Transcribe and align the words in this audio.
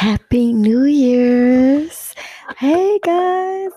Happy 0.00 0.54
New 0.54 0.84
Year's! 0.84 2.14
Hey 2.56 2.98
guys, 3.04 3.68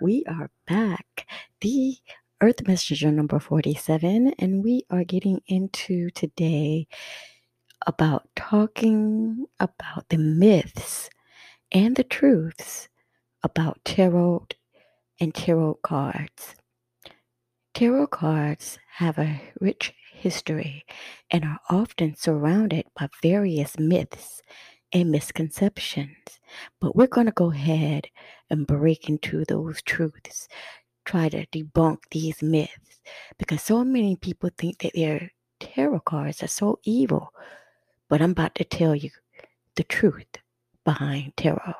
we 0.00 0.22
are 0.28 0.48
back. 0.68 1.26
The 1.60 1.96
Earth 2.40 2.68
Messenger 2.68 3.10
number 3.10 3.40
47, 3.40 4.32
and 4.38 4.62
we 4.62 4.84
are 4.90 5.02
getting 5.02 5.40
into 5.48 6.10
today 6.10 6.86
about 7.84 8.28
talking 8.36 9.46
about 9.58 10.08
the 10.08 10.18
myths 10.18 11.10
and 11.72 11.96
the 11.96 12.04
truths 12.04 12.88
about 13.42 13.84
tarot 13.84 14.46
and 15.18 15.34
tarot 15.34 15.80
cards. 15.82 16.54
Tarot 17.74 18.06
cards 18.06 18.78
have 18.98 19.18
a 19.18 19.42
rich 19.60 19.92
history 20.14 20.84
and 21.28 21.44
are 21.44 21.58
often 21.68 22.14
surrounded 22.14 22.84
by 22.94 23.08
various 23.20 23.80
myths 23.80 24.42
and 24.92 25.10
misconceptions. 25.10 26.16
But 26.80 26.94
we're 26.94 27.06
going 27.06 27.26
to 27.26 27.32
go 27.32 27.50
ahead 27.50 28.08
and 28.50 28.66
break 28.66 29.08
into 29.08 29.44
those 29.44 29.82
truths, 29.82 30.48
try 31.04 31.28
to 31.30 31.46
debunk 31.46 31.98
these 32.10 32.42
myths, 32.42 33.00
because 33.38 33.62
so 33.62 33.84
many 33.84 34.16
people 34.16 34.50
think 34.56 34.78
that 34.80 34.92
their 34.94 35.32
tarot 35.60 36.00
cards 36.00 36.42
are 36.42 36.48
so 36.48 36.78
evil. 36.84 37.32
But 38.08 38.20
I'm 38.20 38.32
about 38.32 38.54
to 38.56 38.64
tell 38.64 38.94
you 38.94 39.10
the 39.76 39.84
truth 39.84 40.38
behind 40.84 41.36
tarot. 41.36 41.74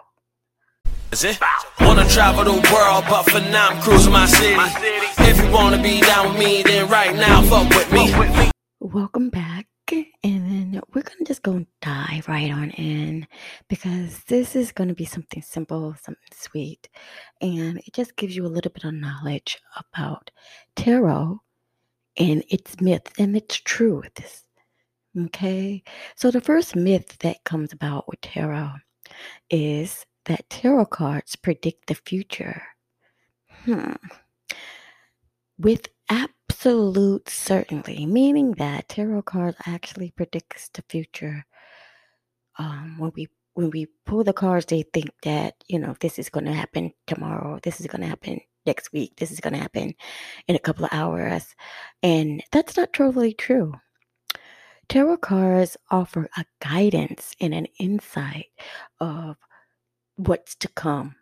Is 1.13 1.25
it? 1.25 1.39
Wanna 1.81 2.09
travel 2.09 2.45
the 2.45 2.53
world, 2.73 3.05
but 3.11 3.25
for 3.25 3.41
now 3.41 3.69
I'm 3.69 3.83
cruising 3.83 4.13
my 4.13 4.25
city. 4.25 4.57
If 5.19 5.45
you 5.45 5.51
wanna 5.53 5.83
be 5.83 6.01
down 6.01 6.31
with 6.31 6.39
me, 6.39 6.63
then 6.63 6.89
right 6.89 7.15
now 7.15 7.43
fuck 7.43 7.69
with 7.69 7.93
me. 7.93 8.51
Welcome 8.81 9.29
back. 9.29 9.67
And 9.93 10.05
then 10.23 10.81
we're 10.95 11.03
going 11.03 11.19
to 11.19 11.25
just 11.25 11.43
go 11.43 11.67
dive 11.81 12.27
right 12.27 12.51
on 12.51 12.71
in 12.71 13.27
because 13.69 14.25
this 14.25 14.57
is 14.57 14.73
going 14.73 14.89
to 14.89 14.95
be 14.95 15.05
something 15.05 15.43
simple, 15.43 15.95
something 16.03 16.23
sweet. 16.33 16.89
And 17.41 17.79
it 17.79 17.93
just 17.93 18.17
gives 18.17 18.35
you 18.35 18.47
a 18.47 18.49
little 18.49 18.73
bit 18.73 18.85
of 18.85 18.95
knowledge 18.95 19.59
about 19.77 20.31
tarot 20.77 21.41
and 22.17 22.43
its 22.49 22.81
myths 22.81 23.13
and 23.19 23.37
its 23.37 23.57
truths. 23.57 24.45
Okay. 25.19 25.83
So 26.17 26.31
the 26.31 26.41
first 26.41 26.75
myth 26.75 27.19
that 27.19 27.45
comes 27.45 27.73
about 27.73 28.09
with 28.09 28.21
tarot 28.23 28.73
is 29.51 30.07
that 30.25 30.49
tarot 30.49 30.87
cards 30.87 31.37
predict 31.37 31.89
the 31.89 31.95
future. 31.95 32.63
Hmm. 33.65 33.93
With 35.59 35.89
absolute 36.63 37.29
certainty, 37.29 38.07
meaning 38.07 38.53
that 38.53 38.89
tarot 38.89 39.23
cards 39.23 39.57
actually 39.67 40.13
predicts 40.13 40.69
the 40.69 40.83
future. 40.89 41.45
Um, 42.57 42.95
when 42.99 43.11
we 43.17 43.27
when 43.55 43.71
we 43.71 43.89
pull 44.07 44.23
the 44.23 44.33
cards, 44.33 44.67
they 44.67 44.83
think 44.95 45.11
that 45.25 45.55
you 45.67 45.81
know 45.81 45.97
this 45.99 46.21
is 46.21 46.29
going 46.29 46.45
to 46.45 46.53
happen 46.53 46.93
tomorrow. 47.09 47.59
This 47.65 47.81
is 47.81 47.89
going 47.89 48.03
to 48.03 48.07
happen 48.07 48.41
next 48.65 48.93
week. 48.93 49.17
This 49.17 49.33
is 49.33 49.41
going 49.41 49.55
to 49.55 49.59
happen 49.59 49.93
in 50.47 50.55
a 50.55 50.61
couple 50.61 50.85
of 50.85 50.93
hours, 50.93 51.57
and 52.01 52.45
that's 52.53 52.77
not 52.77 52.93
totally 52.93 53.35
true. 53.35 53.75
Tarot 54.89 55.17
cards 55.17 55.77
offer 55.91 56.29
a 56.37 56.45
guidance 56.61 57.35
and 57.41 57.53
an 57.53 57.67
insight 57.81 58.53
of 59.01 59.37
what's 60.15 60.55
to 60.57 60.69
come. 60.69 61.17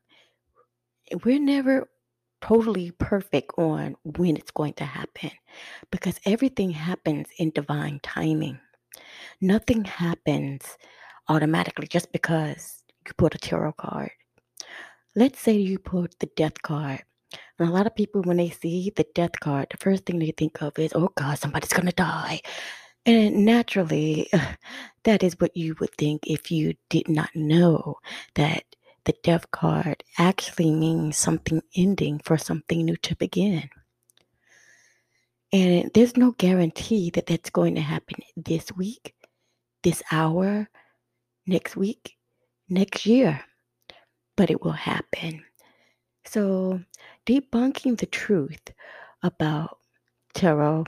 We're 1.24 1.40
never 1.40 1.88
totally 2.40 2.90
perfect 2.92 3.52
on 3.58 3.96
when 4.04 4.36
it's 4.36 4.50
going 4.50 4.74
to 4.74 4.84
happen 4.84 5.30
because 5.90 6.18
everything 6.24 6.70
happens 6.70 7.28
in 7.38 7.50
divine 7.50 8.00
timing. 8.02 8.58
Nothing 9.40 9.84
happens 9.84 10.76
automatically 11.28 11.86
just 11.86 12.12
because 12.12 12.82
you 13.06 13.12
put 13.14 13.34
a 13.34 13.38
tarot 13.38 13.72
card. 13.72 14.10
Let's 15.14 15.40
say 15.40 15.52
you 15.52 15.78
put 15.78 16.18
the 16.18 16.30
death 16.36 16.60
card. 16.62 17.02
And 17.58 17.68
a 17.68 17.72
lot 17.72 17.86
of 17.86 17.94
people, 17.94 18.22
when 18.22 18.38
they 18.38 18.50
see 18.50 18.92
the 18.94 19.06
death 19.14 19.38
card, 19.40 19.68
the 19.70 19.76
first 19.76 20.06
thing 20.06 20.18
they 20.18 20.32
think 20.36 20.62
of 20.62 20.78
is, 20.78 20.92
oh 20.94 21.12
God, 21.14 21.38
somebody's 21.38 21.72
going 21.72 21.86
to 21.86 21.92
die. 21.92 22.40
And 23.06 23.44
naturally, 23.44 24.30
that 25.04 25.22
is 25.22 25.38
what 25.38 25.56
you 25.56 25.74
would 25.80 25.94
think 25.94 26.26
if 26.26 26.50
you 26.50 26.74
did 26.88 27.08
not 27.08 27.30
know 27.34 27.96
that 28.34 28.64
the 29.04 29.14
death 29.22 29.50
card 29.50 30.04
actually 30.18 30.70
means 30.70 31.16
something 31.16 31.62
ending 31.76 32.20
for 32.24 32.36
something 32.38 32.84
new 32.84 32.96
to 32.96 33.16
begin. 33.16 33.68
And 35.52 35.90
there's 35.94 36.16
no 36.16 36.32
guarantee 36.32 37.10
that 37.10 37.26
that's 37.26 37.50
going 37.50 37.74
to 37.74 37.80
happen 37.80 38.18
this 38.36 38.70
week, 38.76 39.14
this 39.82 40.02
hour, 40.12 40.68
next 41.46 41.76
week, 41.76 42.16
next 42.68 43.04
year, 43.04 43.42
but 44.36 44.50
it 44.50 44.62
will 44.62 44.72
happen. 44.72 45.42
So, 46.24 46.80
debunking 47.26 47.98
the 47.98 48.06
truth 48.06 48.72
about 49.22 49.78
tarot, 50.34 50.84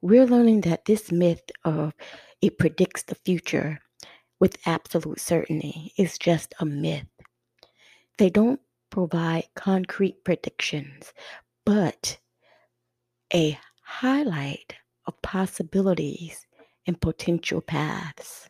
we're 0.00 0.26
learning 0.26 0.60
that 0.62 0.84
this 0.84 1.10
myth 1.10 1.42
of 1.64 1.92
it 2.40 2.58
predicts 2.58 3.02
the 3.02 3.16
future 3.16 3.80
with 4.38 4.58
absolute 4.66 5.18
certainty 5.18 5.92
is 5.98 6.18
just 6.18 6.54
a 6.60 6.64
myth. 6.64 7.06
They 8.18 8.30
don't 8.30 8.60
provide 8.90 9.44
concrete 9.54 10.24
predictions, 10.24 11.12
but 11.64 12.18
a 13.32 13.58
highlight 13.82 14.74
of 15.06 15.20
possibilities 15.22 16.46
and 16.86 17.00
potential 17.00 17.60
paths. 17.60 18.48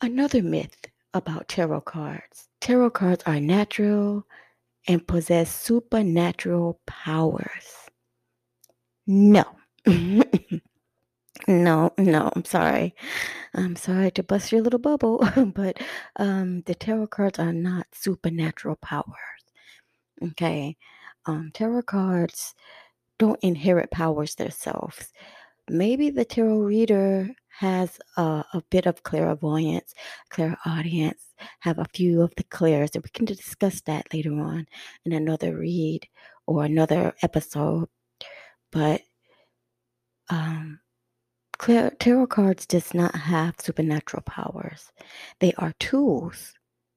Another 0.00 0.42
myth 0.42 0.86
about 1.12 1.48
tarot 1.48 1.82
cards 1.82 2.48
tarot 2.60 2.90
cards 2.90 3.22
are 3.26 3.40
natural 3.40 4.26
and 4.88 5.06
possess 5.06 5.54
supernatural 5.54 6.80
powers. 6.86 7.88
No. 9.06 9.44
No, 11.46 11.92
no, 11.98 12.30
I'm 12.34 12.44
sorry. 12.44 12.94
I'm 13.54 13.76
sorry 13.76 14.10
to 14.12 14.22
bust 14.22 14.50
your 14.52 14.62
little 14.62 14.78
bubble, 14.78 15.18
but 15.54 15.78
um, 16.16 16.62
the 16.62 16.74
tarot 16.74 17.08
cards 17.08 17.38
are 17.38 17.52
not 17.52 17.86
supernatural 17.92 18.76
powers. 18.76 19.14
Okay. 20.22 20.76
Um, 21.26 21.50
tarot 21.54 21.82
cards 21.82 22.54
don't 23.18 23.40
inherit 23.42 23.90
powers 23.90 24.34
themselves. 24.36 25.12
Maybe 25.70 26.10
the 26.10 26.24
tarot 26.26 26.60
reader 26.60 27.30
has 27.60 27.98
a, 28.16 28.44
a 28.54 28.62
bit 28.70 28.86
of 28.86 29.02
clairvoyance, 29.04 29.94
clairaudience, 30.30 31.34
have 31.60 31.78
a 31.78 31.86
few 31.94 32.22
of 32.22 32.34
the 32.36 32.44
clairs, 32.44 32.92
and 32.94 33.04
we 33.04 33.10
can 33.10 33.26
discuss 33.26 33.80
that 33.82 34.12
later 34.14 34.32
on 34.40 34.66
in 35.06 35.12
another 35.12 35.56
read 35.58 36.06
or 36.46 36.64
another 36.64 37.14
episode. 37.22 37.88
But 38.72 39.02
um, 40.30 40.80
tarot 41.58 42.26
cards 42.28 42.66
does 42.66 42.94
not 42.94 43.14
have 43.14 43.54
supernatural 43.60 44.22
powers. 44.22 44.90
They 45.40 45.52
are 45.54 45.74
tools. 45.78 46.54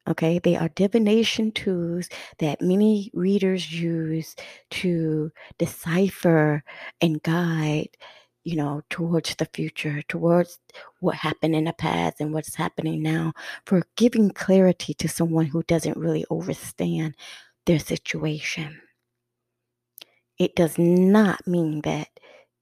Okay, 0.07 0.40
they 0.40 0.56
are 0.56 0.69
divination 0.69 1.51
tools 1.51 2.07
that 2.40 2.62
many 2.62 3.12
readers 3.13 3.73
use 3.73 4.35
to 4.72 5.31
decipher 5.57 6.63
and 7.01 7.22
guide, 7.23 7.90
you 8.45 8.56
know, 8.56 8.81
towards 8.90 9.35
the 9.35 9.50
future, 9.53 10.01
towards 10.03 10.59
what 11.01 11.16
happened 11.16 11.56
in 11.56 11.66
the 11.66 11.74
past 11.74 12.22
and 12.22 12.34
what's 12.34 12.56
happening 12.56 13.01
now, 13.01 13.34
for 13.66 13.84
giving 13.97 14.29
clarity 14.29 14.94
to 14.94 15.09
someone 15.09 15.45
who 15.45 15.62
doesn't 15.63 15.97
really 15.97 16.25
understand 16.31 17.13
their 17.66 17.79
situation. 17.79 18.79
It 20.39 20.56
does 20.56 20.78
not 20.78 21.45
mean 21.45 21.81
that 21.81 22.07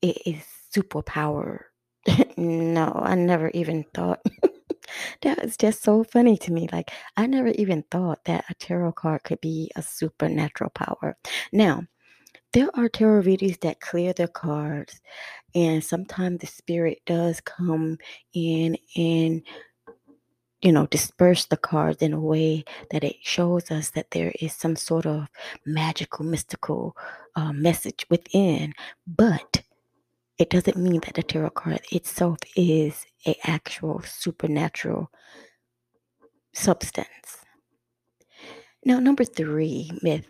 it 0.02 0.18
is 0.26 0.44
superpower 0.76 1.66
no, 2.38 2.92
I 3.04 3.16
never 3.16 3.50
even 3.50 3.86
thought. 3.94 4.22
that 5.22 5.44
was 5.44 5.58
just 5.58 5.84
so 5.84 6.04
funny 6.04 6.38
to 6.38 6.52
me. 6.52 6.68
Like, 6.72 6.92
I 7.18 7.28
never 7.28 7.50
even 7.50 7.84
thought 7.92 8.24
that 8.26 8.46
a 8.50 8.54
tarot 8.56 8.94
card 8.94 9.24
could 9.24 9.42
be 9.42 9.72
a 9.76 9.82
supernatural 9.82 10.72
power. 10.72 11.18
Now, 11.52 11.84
there 12.54 12.70
are 12.76 12.88
tarot 12.88 13.22
readers 13.22 13.58
that 13.60 13.82
clear 13.82 14.14
their 14.14 14.28
cards, 14.28 15.02
and 15.54 15.84
sometimes 15.84 16.40
the 16.40 16.48
spirit 16.48 17.00
does 17.06 17.42
come 17.42 17.98
in 18.34 18.78
and 18.96 19.44
you 20.62 20.72
know, 20.72 20.88
disperse 20.88 21.46
the 21.46 21.58
cards 21.58 22.02
in 22.02 22.12
a 22.12 22.20
way 22.20 22.64
that 22.90 23.04
it 23.04 23.18
shows 23.22 23.70
us 23.70 23.92
that 23.92 24.10
there 24.10 24.34
is 24.42 24.52
some 24.52 24.76
sort 24.76 25.06
of 25.06 25.28
magical, 25.64 26.26
mystical 26.26 26.98
uh, 27.36 27.54
message 27.54 28.04
within. 28.10 28.74
But 29.06 29.62
it 30.38 30.50
doesn't 30.50 30.78
mean 30.78 31.02
that 31.02 31.14
the 31.14 31.24
tarot 31.24 31.52
card 31.52 31.82
itself 31.92 32.40
is 32.56 33.06
a 33.26 33.36
actual 33.44 34.02
supernatural 34.02 35.10
substance. 36.54 37.46
Now, 38.84 39.00
number 39.00 39.24
three 39.24 39.92
myth 40.02 40.30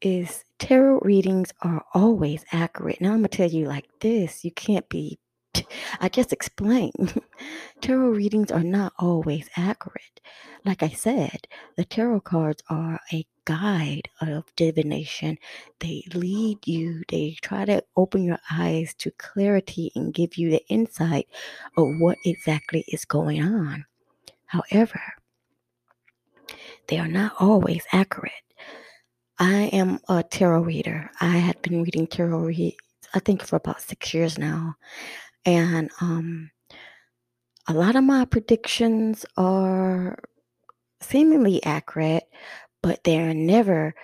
is 0.00 0.44
tarot 0.58 1.00
readings 1.00 1.52
are 1.62 1.84
always 1.94 2.44
accurate. 2.52 3.00
Now, 3.00 3.10
I'm 3.10 3.18
gonna 3.18 3.28
tell 3.28 3.50
you 3.50 3.66
like 3.66 3.86
this: 4.00 4.44
you 4.44 4.52
can't 4.52 4.88
be 4.88 5.18
I 6.00 6.08
just 6.08 6.32
explained. 6.32 7.20
tarot 7.80 8.10
readings 8.10 8.50
are 8.50 8.62
not 8.62 8.92
always 8.98 9.48
accurate. 9.56 10.20
Like 10.64 10.82
I 10.82 10.88
said, 10.88 11.46
the 11.76 11.84
tarot 11.84 12.20
cards 12.20 12.62
are 12.70 13.00
a 13.12 13.26
guide 13.44 14.08
of 14.20 14.44
divination. 14.56 15.38
They 15.80 16.04
lead 16.14 16.66
you, 16.66 17.02
they 17.08 17.36
try 17.42 17.64
to 17.64 17.82
open 17.96 18.24
your 18.24 18.38
eyes 18.50 18.94
to 18.98 19.10
clarity 19.12 19.90
and 19.94 20.14
give 20.14 20.36
you 20.36 20.50
the 20.50 20.64
insight 20.68 21.28
of 21.76 21.88
what 21.98 22.18
exactly 22.24 22.84
is 22.88 23.04
going 23.04 23.42
on. 23.42 23.84
However, 24.46 25.00
they 26.88 26.98
are 26.98 27.08
not 27.08 27.32
always 27.40 27.84
accurate. 27.92 28.32
I 29.38 29.70
am 29.72 29.98
a 30.08 30.22
tarot 30.22 30.62
reader. 30.62 31.10
I 31.20 31.38
had 31.38 31.60
been 31.62 31.82
reading 31.82 32.06
tarot 32.06 32.38
reads, 32.38 32.76
I 33.14 33.18
think, 33.18 33.42
for 33.42 33.56
about 33.56 33.80
six 33.80 34.12
years 34.14 34.38
now. 34.38 34.74
And 35.44 35.90
um, 36.00 36.50
a 37.68 37.72
lot 37.72 37.96
of 37.96 38.04
my 38.04 38.24
predictions 38.24 39.24
are 39.36 40.18
seemingly 41.00 41.62
accurate, 41.64 42.24
but 42.82 43.04
they're 43.04 43.34
never 43.34 43.94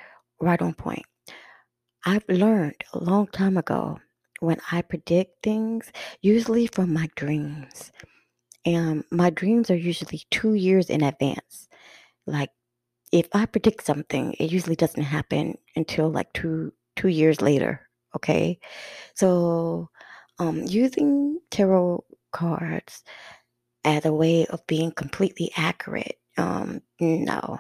right 0.40 0.60
on 0.62 0.74
point. 0.74 1.04
I've 2.04 2.24
learned 2.28 2.82
a 2.92 2.98
long 2.98 3.26
time 3.28 3.56
ago 3.56 3.98
when 4.40 4.58
I 4.72 4.82
predict 4.82 5.42
things, 5.42 5.92
usually 6.22 6.66
from 6.66 6.92
my 6.92 7.08
dreams. 7.16 7.92
And 8.66 9.04
my 9.10 9.30
dreams 9.30 9.70
are 9.70 9.76
usually 9.76 10.22
two 10.30 10.54
years 10.54 10.90
in 10.90 11.02
advance. 11.02 11.68
Like 12.26 12.50
if 13.12 13.28
I 13.34 13.46
predict 13.46 13.84
something, 13.84 14.34
it 14.34 14.52
usually 14.52 14.76
doesn't 14.76 15.02
happen 15.02 15.58
until 15.76 16.10
like 16.10 16.32
two 16.34 16.72
two 16.96 17.08
years 17.08 17.42
later. 17.42 17.88
Okay. 18.16 18.58
So 19.14 19.90
um 20.38 20.64
using 20.64 21.40
tarot 21.50 22.04
cards 22.32 23.04
as 23.84 24.04
a 24.04 24.12
way 24.12 24.46
of 24.46 24.66
being 24.66 24.92
completely 24.92 25.50
accurate. 25.56 26.18
Um, 26.38 26.82
no. 27.00 27.58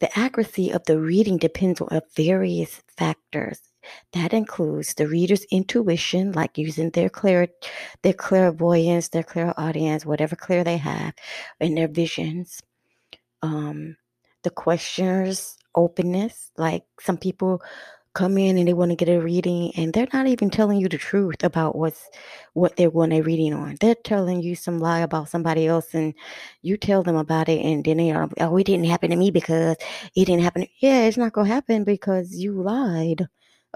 The 0.00 0.18
accuracy 0.18 0.70
of 0.70 0.84
the 0.84 1.00
reading 1.00 1.38
depends 1.38 1.80
on 1.80 2.00
various 2.16 2.82
factors. 2.96 3.60
That 4.12 4.34
includes 4.34 4.94
the 4.94 5.06
reader's 5.08 5.44
intuition, 5.50 6.32
like 6.32 6.58
using 6.58 6.90
their 6.90 7.08
clear, 7.10 7.48
their 8.02 8.12
clairvoyance, 8.14 9.08
their 9.08 9.22
clairaudience, 9.22 10.06
whatever 10.06 10.36
clear 10.36 10.64
they 10.64 10.78
have, 10.78 11.14
and 11.60 11.76
their 11.76 11.88
visions. 11.88 12.60
Um, 13.42 13.96
the 14.44 14.50
questioner's 14.50 15.56
openness, 15.74 16.50
like 16.58 16.84
some 17.00 17.18
people 17.18 17.62
come 18.14 18.38
in 18.38 18.58
and 18.58 18.66
they 18.66 18.74
want 18.74 18.90
to 18.90 18.96
get 18.96 19.08
a 19.08 19.20
reading 19.20 19.72
and 19.76 19.92
they're 19.92 20.08
not 20.12 20.26
even 20.26 20.50
telling 20.50 20.78
you 20.80 20.88
the 20.88 20.98
truth 20.98 21.44
about 21.44 21.76
what's 21.76 22.08
what 22.54 22.76
they're 22.76 22.90
going 22.90 23.10
to 23.10 23.22
reading 23.22 23.54
on. 23.54 23.76
They're 23.80 23.94
telling 23.94 24.42
you 24.42 24.56
some 24.56 24.78
lie 24.80 25.00
about 25.00 25.28
somebody 25.28 25.66
else 25.66 25.94
and 25.94 26.14
you 26.62 26.76
tell 26.76 27.02
them 27.02 27.16
about 27.16 27.48
it 27.48 27.64
and 27.64 27.84
then 27.84 27.98
they 27.98 28.10
are 28.10 28.28
oh 28.40 28.56
it 28.56 28.64
didn't 28.64 28.86
happen 28.86 29.10
to 29.10 29.16
me 29.16 29.30
because 29.30 29.76
it 30.16 30.24
didn't 30.24 30.42
happen. 30.42 30.66
Yeah, 30.80 31.02
it's 31.02 31.16
not 31.16 31.32
gonna 31.32 31.48
happen 31.48 31.84
because 31.84 32.34
you 32.34 32.60
lied. 32.60 33.26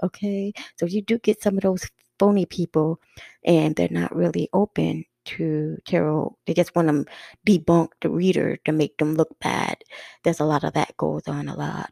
Okay. 0.03 0.53
So 0.77 0.85
you 0.85 1.01
do 1.01 1.17
get 1.19 1.41
some 1.41 1.55
of 1.57 1.63
those 1.63 1.89
phony 2.19 2.45
people 2.45 2.99
and 3.45 3.75
they're 3.75 3.89
not 3.89 4.15
really 4.15 4.49
open 4.53 5.05
to 5.25 5.77
tarot. 5.85 6.37
They 6.45 6.53
just 6.53 6.75
want 6.75 6.87
to 6.89 7.05
debunk 7.47 7.89
the 8.01 8.09
reader 8.09 8.57
to 8.65 8.71
make 8.71 8.97
them 8.97 9.15
look 9.15 9.37
bad. 9.39 9.77
There's 10.23 10.39
a 10.39 10.45
lot 10.45 10.63
of 10.63 10.73
that 10.73 10.95
goes 10.97 11.27
on 11.27 11.47
a 11.47 11.55
lot. 11.55 11.91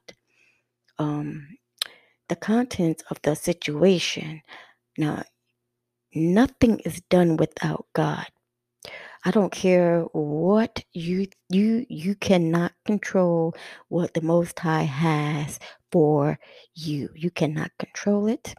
Um, 1.00 1.48
the 2.34 2.40
contents 2.40 3.04
of 3.12 3.22
the 3.22 3.36
situation. 3.36 4.42
Now, 4.98 5.22
nothing 6.16 6.80
is 6.80 7.00
done 7.12 7.38
without 7.38 7.86
God. 7.94 8.26
I 9.24 9.30
don't 9.30 9.52
care 9.52 10.02
what 10.14 10.84
you 10.94 11.28
you 11.50 11.86
you 11.90 12.16
cannot 12.16 12.74
control 12.86 13.56
what 13.90 14.16
the 14.16 14.22
most 14.22 14.60
high 14.60 14.82
has 14.84 15.60
for 15.92 16.40
you. 16.74 17.10
You 17.16 17.30
cannot 17.30 17.72
control 17.78 18.28
it 18.28 18.56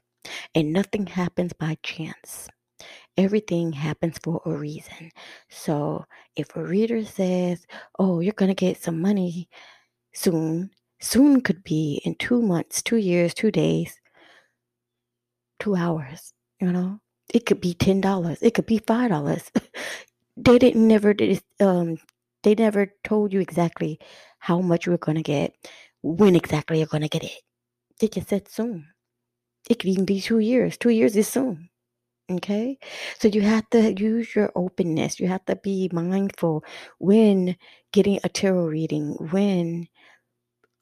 and 0.54 0.72
nothing 0.72 1.06
happens 1.08 1.52
by 1.52 1.76
chance. 1.82 2.48
Everything 3.16 3.72
happens 3.72 4.18
for 4.22 4.40
a 4.46 4.52
reason. 4.52 5.10
So, 5.50 6.04
if 6.36 6.54
a 6.56 6.64
reader 6.64 7.04
says, 7.04 7.66
"Oh, 7.98 8.20
you're 8.20 8.34
going 8.34 8.54
to 8.54 8.66
get 8.66 8.82
some 8.82 9.00
money 9.00 9.48
soon," 10.14 10.70
Soon 11.00 11.40
could 11.40 11.62
be 11.64 12.00
in 12.04 12.14
two 12.16 12.40
months, 12.42 12.82
two 12.82 12.96
years, 12.96 13.34
two 13.34 13.50
days, 13.50 14.00
two 15.60 15.74
hours, 15.76 16.32
you 16.60 16.72
know? 16.72 17.00
It 17.32 17.46
could 17.46 17.60
be 17.60 17.74
ten 17.74 18.00
dollars. 18.00 18.38
It 18.42 18.54
could 18.54 18.66
be 18.66 18.78
five 18.78 19.10
dollars. 19.10 19.50
they 20.36 20.58
didn't 20.58 20.86
never 20.86 21.14
did 21.14 21.42
um 21.60 21.98
they 22.42 22.54
never 22.54 22.92
told 23.04 23.32
you 23.32 23.40
exactly 23.40 23.98
how 24.38 24.60
much 24.60 24.86
you 24.86 24.92
were 24.92 24.98
gonna 24.98 25.22
get, 25.22 25.54
when 26.02 26.36
exactly 26.36 26.78
you're 26.78 26.86
gonna 26.86 27.08
get 27.08 27.24
it. 27.24 27.42
They 28.00 28.08
just 28.08 28.28
said 28.28 28.48
soon. 28.48 28.88
It 29.70 29.78
could 29.80 29.90
even 29.90 30.04
be 30.04 30.20
two 30.20 30.40
years. 30.40 30.76
Two 30.76 30.90
years 30.90 31.16
is 31.16 31.28
soon. 31.28 31.70
Okay? 32.30 32.78
So 33.18 33.28
you 33.28 33.42
have 33.42 33.68
to 33.70 33.92
use 33.94 34.34
your 34.34 34.52
openness. 34.56 35.20
You 35.20 35.28
have 35.28 35.44
to 35.46 35.56
be 35.56 35.90
mindful 35.92 36.64
when 36.98 37.56
getting 37.92 38.20
a 38.24 38.28
tarot 38.28 38.66
reading, 38.66 39.12
when 39.30 39.88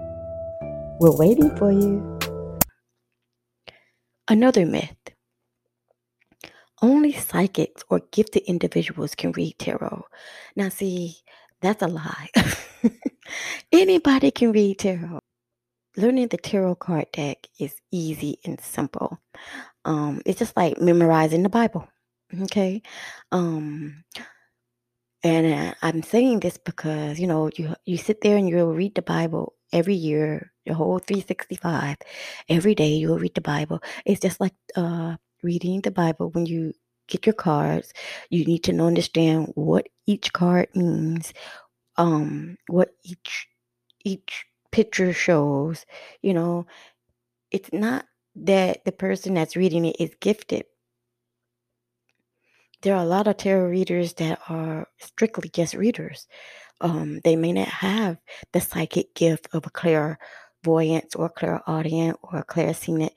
We're 1.00 1.17
waiting 1.17 1.56
for 1.56 1.73
you. 1.73 2.19
Another 4.29 4.67
myth 4.67 4.94
only 6.82 7.12
psychics 7.12 7.82
or 7.91 8.01
gifted 8.10 8.43
individuals 8.44 9.15
can 9.15 9.32
read 9.32 9.58
tarot. 9.58 10.05
Now, 10.56 10.69
see, 10.69 11.17
that's 11.60 11.82
a 11.82 11.89
lie. 11.89 12.29
Anybody 13.72 14.31
can 14.31 14.53
read 14.53 14.79
tarot. 14.79 15.20
Learning 15.96 16.29
the 16.29 16.39
tarot 16.39 16.77
card 16.77 17.06
deck 17.13 17.46
is 17.58 17.74
easy 17.91 18.39
and 18.44 18.60
simple. 18.60 19.20
Um, 19.84 20.22
it's 20.24 20.39
just 20.39 20.56
like 20.56 20.81
memorizing 20.81 21.43
the 21.43 21.48
Bible. 21.48 21.89
Okay. 22.43 22.82
Um, 23.32 24.05
and 25.22 25.46
uh, 25.70 25.75
I'm 25.82 26.03
saying 26.03 26.41
this 26.41 26.56
because, 26.56 27.20
you 27.20 27.27
know, 27.27 27.51
you 27.56 27.75
you 27.84 27.96
sit 27.99 28.20
there 28.22 28.37
and 28.37 28.49
you'll 28.49 28.72
read 28.75 28.94
the 28.94 29.03
Bible 29.03 29.55
every 29.72 29.94
year, 29.94 30.53
the 30.67 30.75
whole 30.75 30.99
365. 30.99 31.96
Every 32.49 32.75
day 32.75 32.89
you'll 32.94 33.19
read 33.19 33.34
the 33.34 33.41
Bible. 33.43 33.82
It's 34.06 34.20
just 34.20 34.41
like 34.41 34.55
uh 34.77 35.17
reading 35.43 35.81
the 35.82 35.91
Bible 35.91 36.31
when 36.31 36.46
you 36.46 36.72
get 37.08 37.27
your 37.27 37.34
cards, 37.34 37.93
you 38.31 38.44
need 38.44 38.63
to 38.65 38.79
understand 38.81 39.53
what 39.56 39.89
each 40.06 40.32
card 40.32 40.69
means, 40.75 41.32
um, 41.99 42.56
what 42.69 42.91
each 43.05 43.49
each 44.05 44.46
picture 44.72 45.13
shows, 45.15 45.87
you 46.22 46.34
know. 46.34 46.67
It's 47.51 47.72
not 47.72 48.06
that 48.37 48.84
the 48.84 48.93
person 48.93 49.34
that's 49.34 49.56
reading 49.56 49.84
it 49.84 49.96
is 50.01 50.10
gifted 50.20 50.65
there 52.82 52.94
are 52.94 53.03
a 53.03 53.06
lot 53.06 53.29
of 53.29 53.37
tarot 53.37 53.69
readers 53.69 54.15
that 54.15 54.41
are 54.49 54.87
strictly 54.99 55.49
just 55.49 55.75
readers. 55.75 56.27
Um, 56.81 57.20
they 57.25 57.37
may 57.37 57.53
not 57.53 57.69
have 57.69 58.17
the 58.53 58.60
psychic 58.60 59.15
gift 59.15 59.49
of 59.53 59.67
a 59.67 59.70
clairvoyance 59.70 61.15
or 61.15 61.27
a 61.27 61.31
clairaudient 61.31 62.19
or 62.22 62.39
a 62.39 62.44
clairsentient. 62.44 63.10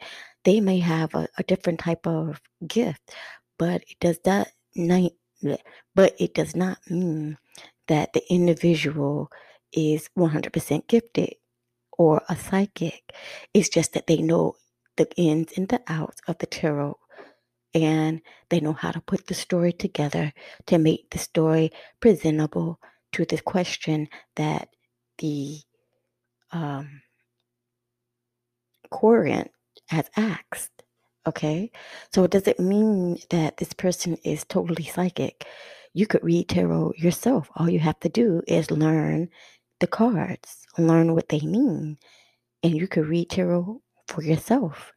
They 0.43 0.60
may 0.60 0.79
have 0.79 1.15
a, 1.15 1.27
a 1.38 1.43
different 1.43 1.79
type 1.79 2.05
of 2.05 2.41
gift, 2.67 3.13
but 3.58 3.84
it 3.89 4.00
does 4.01 4.20
not, 4.25 4.48
but 5.96 6.13
it 6.20 6.34
does 6.34 6.55
not 6.55 6.79
mean 6.89 7.38
that 7.88 8.13
the 8.13 8.24
individual 8.32 9.32
is 9.72 10.10
100% 10.17 10.88
gifted 10.88 11.36
or 11.98 12.22
a 12.27 12.36
psychic. 12.36 13.13
It's 13.53 13.70
just 13.70 13.93
that 13.93 14.08
they 14.08 14.17
know 14.17 14.55
the 14.98 15.08
ins 15.15 15.53
and 15.58 15.67
the 15.70 15.82
outs 15.88 16.22
of 16.27 16.38
the 16.39 16.46
tarot 16.46 16.98
and 17.74 18.22
they 18.50 18.60
know 18.60 18.74
how 18.74 18.92
to 18.92 19.01
put 19.01 19.27
the 19.27 19.34
story 19.34 19.74
together 19.74 20.34
to 20.68 20.77
make 20.77 21.10
the 21.10 21.18
story 21.18 21.72
presentable 22.00 22.80
to 23.13 23.25
the 23.25 23.42
question 23.42 24.08
that 24.36 24.70
the 25.18 25.60
um, 26.51 27.01
querent 28.89 29.51
has 29.88 30.10
asked. 30.15 30.84
Okay, 31.25 31.72
so 32.12 32.27
does 32.27 32.48
it 32.48 32.60
mean 32.60 33.18
that 33.30 33.58
this 33.58 33.72
person 33.74 34.18
is 34.25 34.44
totally 34.44 34.84
psychic. 34.84 35.46
You 35.94 36.06
could 36.06 36.24
read 36.24 36.50
tarot 36.50 36.94
yourself. 36.98 37.50
All 37.56 37.70
you 37.70 37.80
have 37.80 38.00
to 38.01 38.10
do 38.10 38.42
is 38.48 38.72
learn 38.72 39.30
the 39.80 39.88
cards, 39.88 40.68
learn 40.77 41.13
what 41.13 41.30
they 41.30 41.39
mean, 41.39 41.98
and 42.62 42.75
you 42.75 42.88
could 42.88 43.08
read 43.08 43.30
tarot 43.30 43.82
for 44.08 44.22
yourself. 44.22 44.92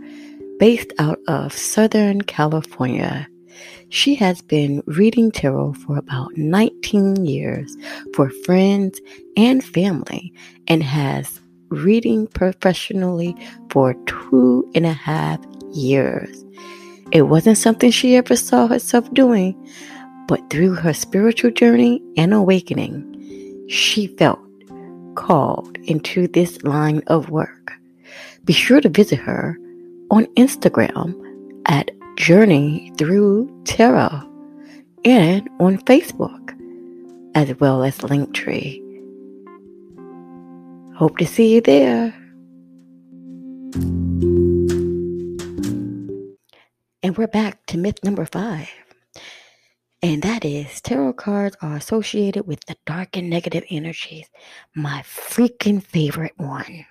based 0.59 0.91
out 0.99 1.19
of 1.29 1.53
Southern 1.53 2.19
California. 2.23 3.29
She 3.87 4.13
has 4.15 4.41
been 4.41 4.83
reading 4.87 5.31
tarot 5.31 5.75
for 5.75 5.97
about 5.97 6.35
19 6.35 7.25
years 7.25 7.73
for 8.13 8.29
friends 8.43 8.99
and 9.37 9.63
family 9.63 10.33
and 10.67 10.83
has 10.83 11.39
reading 11.69 12.27
professionally 12.27 13.33
for 13.69 13.93
two 14.05 14.69
and 14.75 14.85
a 14.85 14.91
half 14.91 15.39
years. 15.71 16.43
It 17.13 17.23
wasn't 17.23 17.57
something 17.57 17.89
she 17.89 18.17
ever 18.17 18.35
saw 18.35 18.67
herself 18.67 19.09
doing, 19.13 19.55
but 20.29 20.47
through 20.51 20.75
her 20.75 20.93
spiritual 20.93 21.49
journey 21.49 21.99
and 22.15 22.35
awakening, 22.35 23.65
she 23.67 24.05
felt 24.05 24.39
called 25.15 25.75
into 25.85 26.27
this 26.27 26.61
line 26.61 27.01
of 27.07 27.31
work. 27.31 27.73
Be 28.45 28.53
sure 28.53 28.79
to 28.79 28.89
visit 28.89 29.17
her 29.17 29.57
on 30.11 30.27
Instagram 30.37 31.15
at 31.65 31.89
Journey 32.15 32.93
Through 32.99 33.49
Tarot 33.65 34.21
and 35.03 35.49
on 35.59 35.79
Facebook 35.79 36.53
as 37.33 37.59
well 37.59 37.83
as 37.83 37.97
Linktree. 37.97 38.79
Hope 40.95 41.17
to 41.17 41.25
see 41.25 41.55
you 41.55 41.61
there. 41.61 42.13
And 47.01 47.17
we're 47.17 47.25
back 47.25 47.65
to 47.67 47.79
myth 47.79 48.03
number 48.03 48.25
five. 48.25 48.69
And 50.01 50.21
that 50.21 50.45
is 50.45 50.79
tarot 50.79 51.13
cards 51.13 51.57
are 51.61 51.75
associated 51.75 52.47
with 52.47 52.65
the 52.65 52.77
dark 52.85 53.17
and 53.17 53.29
negative 53.29 53.65
energies. 53.69 54.27
My 54.73 55.03
freaking 55.03 55.83
favorite 55.83 56.33
one. 56.37 56.85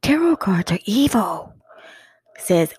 Tarot 0.00 0.36
cards 0.36 0.72
are 0.72 0.78
evil, 0.86 1.54
says 2.38 2.72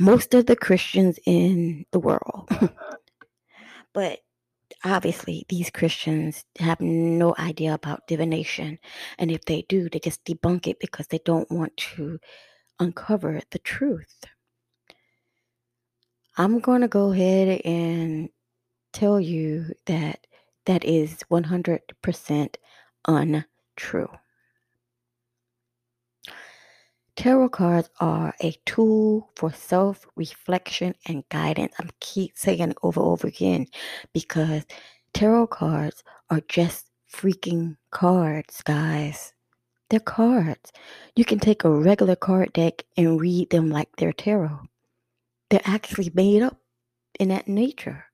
most 0.00 0.34
of 0.34 0.46
the 0.46 0.56
Christians 0.56 1.20
in 1.24 1.86
the 1.92 2.00
world. 2.00 2.48
but 3.92 4.18
obviously, 4.82 5.46
these 5.48 5.70
Christians 5.70 6.44
have 6.58 6.80
no 6.80 7.36
idea 7.38 7.74
about 7.74 8.08
divination. 8.08 8.80
And 9.18 9.30
if 9.30 9.44
they 9.44 9.64
do, 9.68 9.88
they 9.88 10.00
just 10.00 10.24
debunk 10.24 10.66
it 10.66 10.80
because 10.80 11.06
they 11.06 11.20
don't 11.24 11.50
want 11.50 11.76
to 11.76 12.18
uncover 12.80 13.40
the 13.52 13.60
truth. 13.60 14.24
I'm 16.36 16.58
going 16.58 16.80
to 16.80 16.88
go 16.88 17.12
ahead 17.12 17.60
and 17.64 18.28
tell 18.92 19.20
you 19.20 19.72
that 19.86 20.26
that 20.66 20.84
is 20.84 21.18
100% 21.30 22.54
untrue. 23.06 24.10
Tarot 27.14 27.48
cards 27.50 27.88
are 28.00 28.34
a 28.42 28.56
tool 28.66 29.30
for 29.36 29.52
self 29.52 30.08
reflection 30.16 30.96
and 31.06 31.22
guidance. 31.28 31.72
I'm 31.78 31.90
keep 32.00 32.32
saying 32.34 32.70
it 32.70 32.78
over 32.82 32.98
and 32.98 33.08
over 33.08 33.28
again 33.28 33.68
because 34.12 34.64
tarot 35.12 35.46
cards 35.46 36.02
are 36.30 36.42
just 36.48 36.90
freaking 37.12 37.76
cards, 37.92 38.60
guys. 38.62 39.32
They're 39.88 40.00
cards. 40.00 40.72
You 41.14 41.24
can 41.24 41.38
take 41.38 41.62
a 41.62 41.70
regular 41.70 42.16
card 42.16 42.52
deck 42.52 42.84
and 42.96 43.20
read 43.20 43.50
them 43.50 43.70
like 43.70 43.94
they're 43.96 44.12
tarot 44.12 44.58
they're 45.50 45.60
actually 45.64 46.10
made 46.14 46.42
up 46.42 46.58
in 47.20 47.28
that 47.28 47.48
nature. 47.48 48.06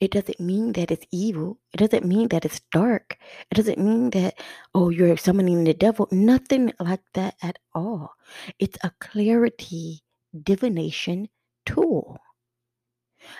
It 0.00 0.10
doesn't 0.10 0.40
mean 0.40 0.72
that 0.74 0.90
it's 0.90 1.06
evil. 1.10 1.58
It 1.72 1.78
doesn't 1.78 2.04
mean 2.04 2.28
that 2.28 2.44
it's 2.44 2.60
dark. 2.72 3.16
It 3.50 3.54
doesn't 3.54 3.78
mean 3.78 4.10
that, 4.10 4.38
oh, 4.74 4.90
you're 4.90 5.16
summoning 5.16 5.64
the 5.64 5.72
devil. 5.74 6.08
Nothing 6.12 6.72
like 6.78 7.00
that 7.14 7.36
at 7.42 7.58
all. 7.74 8.14
It's 8.58 8.78
a 8.84 8.92
clarity 9.00 10.02
divination 10.42 11.28
tool. 11.64 12.18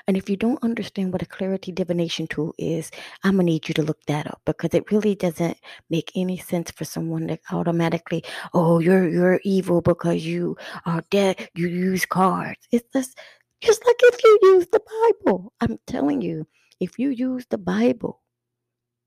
And 0.07 0.17
if 0.17 0.29
you 0.31 0.37
don't 0.37 0.63
understand 0.63 1.13
what 1.13 1.23
a 1.23 1.27
clarity 1.27 1.73
divination 1.73 2.27
tool 2.27 2.55
is, 2.59 2.91
I'm 3.25 3.33
gonna 3.37 3.45
need 3.45 3.69
you 3.69 3.75
to 3.75 3.83
look 3.83 4.03
that 4.07 4.27
up 4.27 4.41
because 4.45 4.75
it 4.75 4.91
really 4.91 5.15
doesn't 5.15 5.59
make 5.91 6.13
any 6.15 6.37
sense 6.39 6.71
for 6.71 6.85
someone 6.85 7.29
to 7.29 7.39
automatically, 7.51 8.25
oh, 8.55 8.79
you're 8.79 9.09
you're 9.09 9.41
evil 9.45 9.81
because 9.81 10.25
you 10.27 10.57
are 10.87 11.03
dead, 11.11 11.49
you 11.55 11.69
use 11.69 12.07
cards. 12.07 12.61
It's 12.73 12.89
just 12.93 13.19
just 13.61 13.85
like 13.87 13.97
if 14.03 14.23
you 14.25 14.39
use 14.43 14.67
the 14.73 14.81
Bible. 15.25 15.53
I'm 15.61 15.79
telling 15.87 16.21
you, 16.23 16.47
if 16.81 16.99
you 16.99 17.11
use 17.11 17.47
the 17.51 17.59
Bible, 17.59 18.23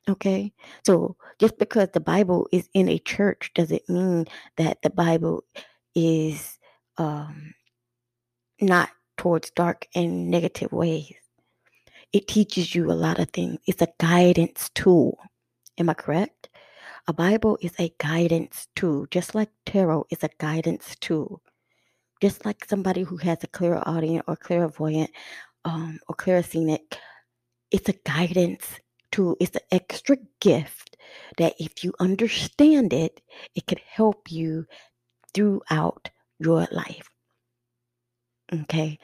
okay? 0.10 0.54
So 0.86 1.16
just 1.40 1.58
because 1.58 1.90
the 1.94 2.00
Bible 2.00 2.48
is 2.52 2.70
in 2.74 2.90
a 2.90 3.00
church 3.00 3.52
doesn't 3.56 3.88
mean 3.90 4.26
that 4.58 4.82
the 4.82 4.90
Bible 4.90 5.44
is 5.96 6.58
um 6.98 7.54
not 8.62 8.90
towards 9.20 9.52
dark 9.52 9.86
and 9.94 10.32
negative 10.32 10.72
ways. 10.72 11.14
It 12.14 12.30
teaches 12.30 12.74
you 12.74 12.90
a 12.90 12.94
lot 12.94 13.20
of 13.20 13.30
things. 13.32 13.60
It's 13.68 13.82
a 13.82 13.94
guidance 14.00 14.72
tool. 14.74 15.20
Am 15.78 15.90
I 15.90 15.94
correct? 15.94 16.48
A 17.06 17.12
Bible 17.12 17.58
is 17.62 17.74
a 17.78 17.94
guidance 17.98 18.70
tool, 18.78 19.08
just 19.12 19.36
like 19.36 19.50
tarot 19.66 20.06
is 20.10 20.24
a 20.24 20.30
guidance 20.40 20.96
tool. 21.02 21.42
Just 22.22 22.46
like 22.46 22.64
somebody 22.64 23.04
who 23.04 23.18
has 23.18 23.44
a 23.44 23.48
clairaudience 23.48 24.24
or 24.26 24.38
clairvoyant 24.38 25.12
um, 25.66 26.00
or 26.08 26.16
clairsenic, 26.16 26.98
it's 27.72 27.90
a 27.90 28.00
guidance 28.06 28.80
tool. 29.12 29.36
It's 29.42 29.58
an 29.58 29.68
extra 29.70 30.16
gift 30.40 30.96
that 31.38 31.56
if 31.60 31.84
you 31.84 31.94
understand 32.00 32.94
it, 32.94 33.20
it 33.54 33.68
could 33.68 33.82
help 33.86 34.32
you 34.32 34.66
throughout 35.34 36.10
your 36.40 36.70
life. 36.72 37.09
Okay. 38.54 39.00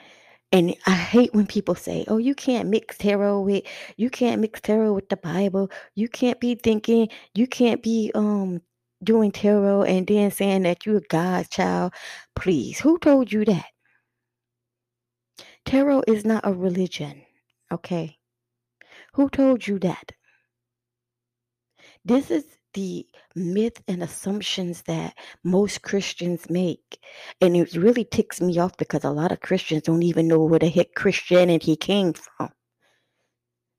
And 0.52 0.75
I 0.88 0.94
hate 0.94 1.34
when 1.36 1.48
people 1.48 1.75
say, 1.75 2.06
"Oh, 2.08 2.18
you 2.18 2.36
can't 2.36 2.70
mix 2.70 2.98
tarot 2.98 3.42
with 3.42 3.64
you 3.98 4.10
can't 4.10 4.42
mix 4.42 4.62
tarot 4.62 4.94
with 4.94 5.10
the 5.10 5.18
Bible. 5.18 5.72
You 5.96 6.10
can't 6.10 6.40
be 6.42 6.56
thinking, 6.56 7.10
you 7.36 7.48
can't 7.48 7.84
be 7.84 8.12
um 8.16 8.62
doing 9.04 9.32
tarot 9.32 9.84
and 9.84 10.08
then 10.08 10.32
saying 10.32 10.64
that 10.64 10.86
you're 10.86 11.02
God's 11.10 11.50
child." 11.50 11.94
Please, 12.36 12.80
who 12.80 13.00
told 13.00 13.32
you 13.32 13.46
that? 13.46 13.68
Tarot 15.66 16.04
is 16.08 16.24
not 16.24 16.48
a 16.48 16.54
religion, 16.54 17.25
okay? 17.70 18.18
Who 19.14 19.30
told 19.30 19.68
you 19.68 19.80
that? 19.80 20.12
This 22.06 22.32
is 22.32 22.58
the 22.75 23.08
myth 23.36 23.82
and 23.88 24.03
assumptions 24.03 24.84
that 24.84 25.15
most 25.44 25.82
Christians 25.82 26.50
make. 26.50 27.00
And 27.41 27.58
it 27.58 27.74
really 27.74 28.05
ticks 28.05 28.39
me 28.39 28.60
off 28.60 28.77
because 28.77 29.03
a 29.03 29.10
lot 29.10 29.32
of 29.32 29.39
Christians 29.41 29.84
don't 29.84 30.03
even 30.03 30.27
know 30.27 30.44
where 30.44 30.60
the 30.60 30.70
heck 30.70 30.94
Christianity 30.94 31.75
came 31.75 32.13
from. 32.13 32.51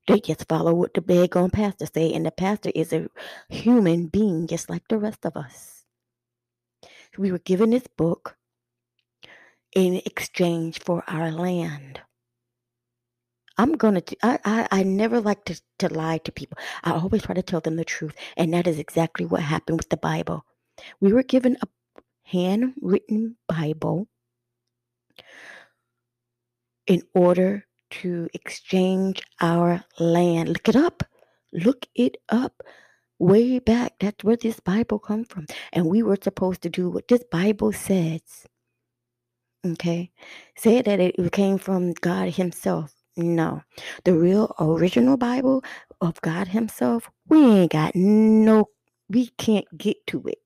They 0.09 0.21
just 0.21 0.49
follow 0.49 0.75
what 0.75 0.95
the 0.95 1.03
big 1.03 1.37
on 1.37 1.51
pastor 1.51 1.87
say, 1.87 2.13
and 2.13 2.27
the 2.27 2.31
pastor 2.31 2.71
is 2.75 2.93
a 2.93 3.09
human 3.49 4.07
being 4.07 4.47
just 4.47 4.71
like 4.71 4.83
the 4.89 4.99
rest 4.99 5.25
of 5.25 5.37
us. 5.37 5.85
We 7.19 7.33
were 7.33 7.39
given 7.39 7.71
this 7.71 7.87
book 7.97 8.37
in 9.75 10.01
exchange 10.07 10.81
for 10.81 11.03
our 11.09 11.31
land. 11.31 12.01
I'm 13.59 13.75
gonna. 13.75 14.03
I, 14.23 14.39
I 14.45 14.69
I 14.71 14.83
never 14.85 15.21
like 15.21 15.45
to 15.47 15.61
to 15.81 15.89
lie 15.93 16.19
to 16.19 16.33
people. 16.33 16.59
I 16.85 16.93
always 16.93 17.23
try 17.23 17.35
to 17.35 17.43
tell 17.43 17.61
them 17.61 17.77
the 17.77 17.85
truth, 17.85 18.15
and 18.37 18.53
that 18.55 18.67
is 18.67 18.79
exactly 18.79 19.27
what 19.27 19.43
happened 19.43 19.79
with 19.79 19.91
the 19.91 19.97
Bible. 19.99 20.45
We 21.01 21.13
were 21.13 21.25
given 21.25 21.59
a 21.63 21.69
handwritten 22.25 23.37
Bible 23.49 24.09
in 26.87 27.03
order 27.15 27.67
to 27.91 28.29
exchange 28.35 29.23
our 29.41 29.85
land. 30.01 30.51
Look 30.51 30.69
it 30.69 30.77
up. 30.77 31.05
Look 31.53 31.87
it 31.95 32.19
up. 32.31 32.63
Way 33.21 33.61
back, 33.61 33.95
that's 34.01 34.25
where 34.25 34.37
this 34.37 34.61
Bible 34.61 34.99
come 35.01 35.25
from, 35.25 35.47
and 35.73 35.87
we 35.87 36.03
were 36.03 36.19
supposed 36.23 36.63
to 36.63 36.71
do 36.71 36.91
what 36.91 37.09
this 37.09 37.25
Bible 37.33 37.73
says. 37.73 38.47
Okay, 39.67 40.13
say 40.59 40.83
that 40.83 41.01
it 41.01 41.33
came 41.33 41.59
from 41.59 41.93
God 41.95 42.31
Himself. 42.31 42.96
No, 43.17 43.63
the 44.05 44.13
real 44.13 44.55
original 44.61 45.17
Bible 45.17 45.65
of 46.03 46.21
God 46.21 46.49
Himself, 46.49 47.09
we 47.29 47.45
ain't 47.45 47.73
got 47.73 47.95
no, 47.95 48.69
we 49.09 49.29
can't 49.39 49.67
get 49.79 50.07
to 50.09 50.23
it. 50.27 50.39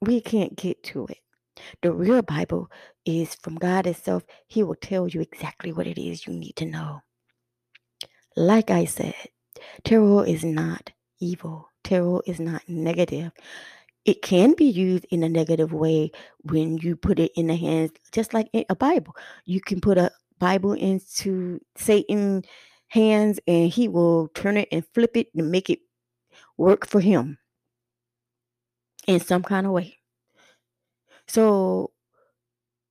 We 0.00 0.20
can't 0.20 0.54
get 0.56 0.82
to 0.84 1.06
it. 1.06 1.18
The 1.82 1.92
real 1.92 2.22
Bible 2.22 2.70
is 3.04 3.34
from 3.34 3.56
God 3.56 3.86
Himself. 3.86 4.22
He 4.46 4.62
will 4.62 4.76
tell 4.76 5.08
you 5.08 5.20
exactly 5.20 5.72
what 5.72 5.88
it 5.88 6.00
is 6.00 6.26
you 6.26 6.32
need 6.32 6.54
to 6.56 6.66
know. 6.66 7.00
Like 8.36 8.70
I 8.70 8.84
said, 8.84 9.14
tarot 9.82 10.20
is 10.20 10.44
not 10.44 10.90
evil, 11.18 11.68
tarot 11.82 12.22
is 12.26 12.38
not 12.38 12.62
negative. 12.68 13.32
It 14.04 14.22
can 14.22 14.54
be 14.54 14.66
used 14.66 15.04
in 15.10 15.24
a 15.24 15.28
negative 15.28 15.72
way 15.72 16.12
when 16.42 16.78
you 16.78 16.94
put 16.94 17.18
it 17.18 17.32
in 17.34 17.48
the 17.48 17.56
hands, 17.56 17.90
just 18.12 18.32
like 18.32 18.48
a 18.54 18.76
Bible. 18.76 19.16
You 19.46 19.60
can 19.60 19.80
put 19.80 19.98
a 19.98 20.12
Bible 20.38 20.72
into 20.72 21.60
Satan's 21.76 22.46
hands 22.88 23.40
and 23.46 23.70
he 23.70 23.88
will 23.88 24.28
turn 24.28 24.56
it 24.56 24.68
and 24.70 24.84
flip 24.94 25.16
it 25.16 25.28
and 25.34 25.50
make 25.50 25.70
it 25.70 25.80
work 26.56 26.86
for 26.86 27.00
him 27.00 27.38
in 29.06 29.20
some 29.20 29.42
kind 29.42 29.66
of 29.66 29.72
way. 29.72 29.98
So 31.28 31.92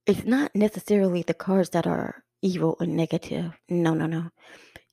it's 0.06 0.26
not 0.26 0.56
necessarily 0.56 1.24
the 1.24 1.34
cards 1.34 1.70
that 1.72 1.88
are 1.88 2.24
evil 2.42 2.78
or 2.80 2.86
negative. 2.86 3.54
No, 3.70 3.94
no, 3.94 4.06
no. 4.06 4.30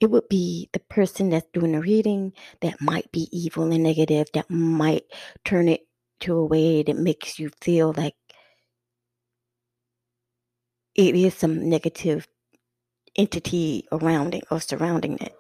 It 0.01 0.11
would 0.11 0.29
be 0.29 0.69
the 0.73 0.81
person 0.81 1.31
that's 1.31 1.47
doing 1.53 1.73
the 1.73 1.81
reading 1.81 2.33
that 2.61 2.81
might 2.81 3.11
be 3.13 3.29
evil 3.31 3.71
and 3.71 3.83
negative, 3.83 4.29
that 4.35 4.51
might 4.51 5.05
turn 5.45 5.69
it 5.69 5.83
to 6.21 6.35
a 6.35 6.45
way 6.45 6.83
that 6.83 6.97
makes 6.97 7.39
you 7.39 7.51
feel 7.61 7.93
like 7.97 8.15
it 10.95 11.15
is 11.15 11.35
some 11.35 11.69
negative 11.69 12.27
entity 13.17 13.87
around 13.93 14.35
it 14.35 14.45
or 14.51 14.61
surrounding 14.61 15.19
it. 15.19 15.35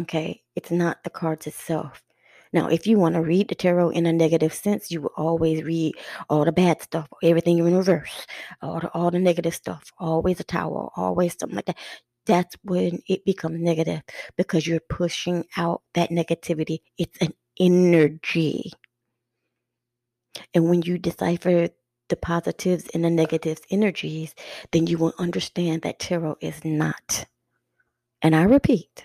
Okay, 0.00 0.42
it's 0.54 0.70
not 0.70 1.02
the 1.02 1.10
cards 1.10 1.46
itself. 1.46 2.02
Now, 2.52 2.68
if 2.68 2.86
you 2.86 2.98
want 2.98 3.14
to 3.14 3.20
read 3.20 3.48
the 3.48 3.54
tarot 3.54 3.90
in 3.90 4.06
a 4.06 4.12
negative 4.12 4.54
sense, 4.54 4.90
you 4.90 5.02
will 5.02 5.12
always 5.16 5.62
read 5.64 5.94
all 6.30 6.44
the 6.44 6.52
bad 6.52 6.80
stuff, 6.80 7.08
everything 7.22 7.58
in 7.58 7.76
reverse, 7.76 8.26
all 8.62 8.80
the, 8.80 8.88
all 8.94 9.10
the 9.10 9.18
negative 9.18 9.54
stuff, 9.54 9.92
always 9.98 10.40
a 10.40 10.44
tower, 10.44 10.88
always 10.96 11.36
something 11.38 11.56
like 11.56 11.66
that. 11.66 11.76
That's 12.26 12.56
when 12.62 13.02
it 13.08 13.24
becomes 13.24 13.60
negative 13.60 14.02
because 14.36 14.66
you're 14.66 14.80
pushing 14.80 15.44
out 15.56 15.82
that 15.94 16.10
negativity. 16.10 16.78
It's 16.96 17.18
an 17.20 17.34
energy. 17.58 18.72
And 20.54 20.68
when 20.70 20.82
you 20.82 20.98
decipher 20.98 21.68
the 22.08 22.16
positives 22.16 22.88
and 22.94 23.04
the 23.04 23.10
negatives 23.10 23.62
energies, 23.70 24.34
then 24.72 24.86
you 24.86 24.98
will 24.98 25.14
understand 25.18 25.82
that 25.82 25.98
tarot 25.98 26.36
is 26.40 26.64
not. 26.64 27.26
And 28.22 28.34
I 28.34 28.42
repeat, 28.42 29.04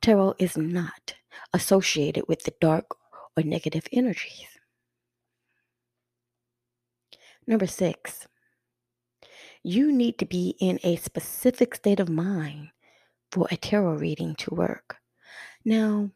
tarot 0.00 0.34
is 0.38 0.56
not 0.56 1.14
associated 1.52 2.24
with 2.28 2.44
the 2.44 2.54
dark 2.60 2.96
or 3.36 3.42
negative 3.42 3.86
energies. 3.92 4.48
Number 7.46 7.66
six, 7.66 8.26
you 9.62 9.90
need 9.92 10.18
to 10.18 10.26
be 10.26 10.56
in 10.60 10.78
a 10.82 10.96
specific 10.96 11.74
state 11.74 12.00
of 12.00 12.08
mind 12.08 12.68
for 13.30 13.46
a 13.50 13.56
tarot 13.56 13.94
reading 13.94 14.34
to 14.36 14.54
work. 14.54 14.96
Now, 15.64 16.10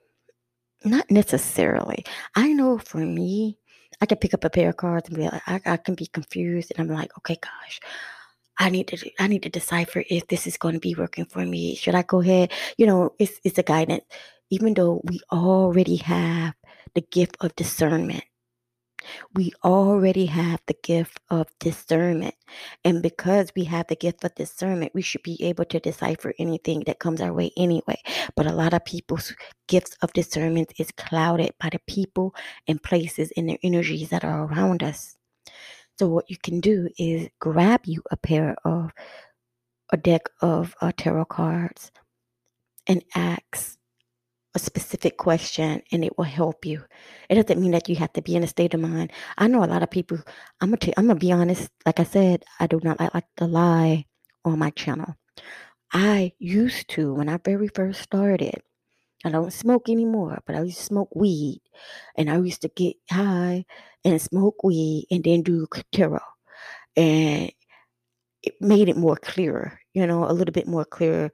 not 0.85 1.11
necessarily. 1.11 2.05
I 2.35 2.53
know 2.53 2.79
for 2.79 2.99
me, 2.99 3.59
I 4.03 4.07
can 4.07 4.19
pick 4.19 4.35
up 4.35 4.45
a 4.45 4.51
pair 4.51 4.71
of 4.71 4.77
cards 4.77 5.09
and 5.09 5.17
be 5.17 5.25
like, 5.25 5.43
I, 5.47 5.61
I 5.65 5.77
can 5.79 5.95
be 5.95 6.07
confused, 6.09 6.73
and 6.77 6.91
I'm 6.91 6.97
like, 6.97 7.17
okay, 7.19 7.39
gosh, 7.41 7.81
I 8.59 8.69
need 8.71 8.89
to 8.89 9.11
I 9.21 9.29
need 9.29 9.45
to 9.45 9.49
decipher 9.51 10.05
if 10.11 10.27
this 10.29 10.47
is 10.47 10.59
going 10.59 10.75
to 10.75 10.81
be 10.81 10.95
working 10.97 11.27
for 11.27 11.47
me. 11.47 11.77
Should 11.77 11.95
I 11.95 12.03
go 12.03 12.21
ahead? 12.21 12.53
You 12.79 12.87
know, 12.87 13.15
it's 13.19 13.41
it's 13.45 13.59
a 13.59 13.63
guidance 13.63 14.05
even 14.51 14.75
though 14.75 15.01
we 15.05 15.21
already 15.33 15.97
have 15.97 16.55
the 16.95 17.01
gift 17.11 17.39
of 17.41 17.57
discernment. 17.57 18.25
We 19.35 19.53
already 19.65 20.27
have 20.27 20.61
the 20.67 20.77
gift 20.83 21.21
of 21.31 21.47
discernment. 21.59 22.35
And 22.85 23.03
because 23.03 23.53
we 23.57 23.65
have 23.65 23.87
the 23.89 23.97
gift 23.97 24.25
of 24.25 24.35
discernment, 24.35 24.95
we 24.95 25.03
should 25.03 25.23
be 25.23 25.43
able 25.43 25.65
to 25.67 25.81
decipher 25.81 26.35
anything 26.39 26.85
that 26.87 26.99
comes 26.99 27.21
our 27.21 27.33
way 27.33 27.51
anyway. 27.57 28.01
But 28.37 28.47
a 28.47 28.53
lot 28.53 28.75
of 28.75 28.85
people's 28.85 29.35
gifts 29.69 29.97
of 30.03 30.13
discernment 30.13 30.73
is 30.79 30.91
clouded 30.93 31.55
by 31.61 31.71
the 31.71 31.81
people 31.87 32.35
and 32.67 32.83
places 32.83 33.33
and 33.37 33.49
their 33.49 33.59
energies 33.63 34.11
that 34.11 34.25
are 34.25 34.45
around 34.45 34.83
us. 34.83 35.17
So 35.99 36.09
what 36.09 36.31
you 36.31 36.37
can 36.43 36.61
do 36.61 36.89
is 36.99 37.29
grab 37.39 37.83
you 37.85 38.03
a 38.11 38.17
pair 38.17 38.57
of 38.65 38.93
a 39.93 39.97
deck 39.97 40.23
of 40.41 40.75
uh, 40.81 40.93
tarot 40.97 41.27
cards 41.27 41.93
and 42.87 43.05
ask 43.15 43.79
a 44.55 44.59
specific 44.59 45.17
question 45.17 45.83
and 45.93 46.05
it 46.05 46.17
will 46.19 46.25
help 46.25 46.65
you. 46.67 46.85
It 47.29 47.37
doesn't 47.37 47.61
mean 47.61 47.73
that 47.73 47.89
you 47.89 47.97
have 47.97 48.13
to 48.15 48.23
be 48.23 48.37
in 48.37 48.45
a 48.45 48.47
state 48.47 48.75
of 48.75 48.81
mind. 48.81 49.13
I 49.39 49.49
know 49.49 49.65
a 49.65 49.67
lot 49.67 49.83
of 49.83 49.91
people, 49.91 50.19
I'm 50.61 50.69
gonna 50.71 50.77
t- 50.79 50.95
I'm 50.97 51.07
gonna 51.07 51.19
be 51.19 51.33
honest, 51.33 51.71
like 51.87 52.01
I 52.01 52.05
said, 52.05 52.45
I 52.61 52.67
do 52.67 52.81
not 52.83 53.01
like, 53.01 53.15
like 53.15 53.27
to 53.39 53.47
lie 53.47 54.07
on 54.45 54.59
my 54.59 54.71
channel. 54.71 55.17
I 55.93 56.33
used 56.39 56.89
to 56.91 57.15
when 57.15 57.29
I 57.29 57.39
very 57.39 57.69
first 57.69 58.03
started. 58.03 58.61
I 59.25 59.31
don't 59.31 59.53
smoke 59.53 59.89
anymore, 59.89 60.41
but 60.47 60.57
I 60.57 60.63
used 60.63 60.79
to 60.79 60.85
smoke 60.85 61.15
weed 61.15 61.63
and 62.17 62.31
I 62.31 62.39
used 62.39 62.63
to 62.63 62.69
get 62.69 62.97
high 63.11 63.65
and 64.05 64.21
smoke 64.21 64.65
weed 64.65 65.07
and 65.11 65.23
then 65.25 65.43
do 65.43 65.67
tarot. 65.93 66.21
And 66.97 67.53
it 68.43 68.55
made 68.61 68.89
it 68.89 68.97
more 68.97 69.17
clearer, 69.17 69.81
you 69.95 70.07
know, 70.07 70.25
a 70.29 70.33
little 70.33 70.53
bit 70.53 70.67
more 70.67 70.85
clearer 70.85 71.31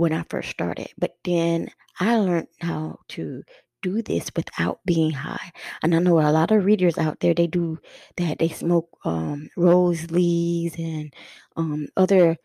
when 0.00 0.12
I 0.14 0.24
first 0.30 0.48
started. 0.48 0.88
But 0.98 1.16
then 1.24 1.68
I 2.00 2.16
learned 2.16 2.48
how 2.60 3.00
to 3.08 3.42
do 3.82 4.02
this 4.02 4.30
without 4.34 4.80
being 4.86 5.10
high. 5.10 5.52
And 5.82 5.94
I 5.94 5.98
know 5.98 6.20
a 6.20 6.32
lot 6.32 6.50
of 6.50 6.64
readers 6.64 6.96
out 6.98 7.20
there 7.20 7.34
they 7.34 7.46
do 7.46 7.78
that. 8.16 8.38
They 8.38 8.48
smoke 8.48 8.88
um, 9.04 9.50
rose 9.56 10.10
leaves 10.10 10.74
and 10.78 11.12
um, 11.56 11.88
other 11.96 12.36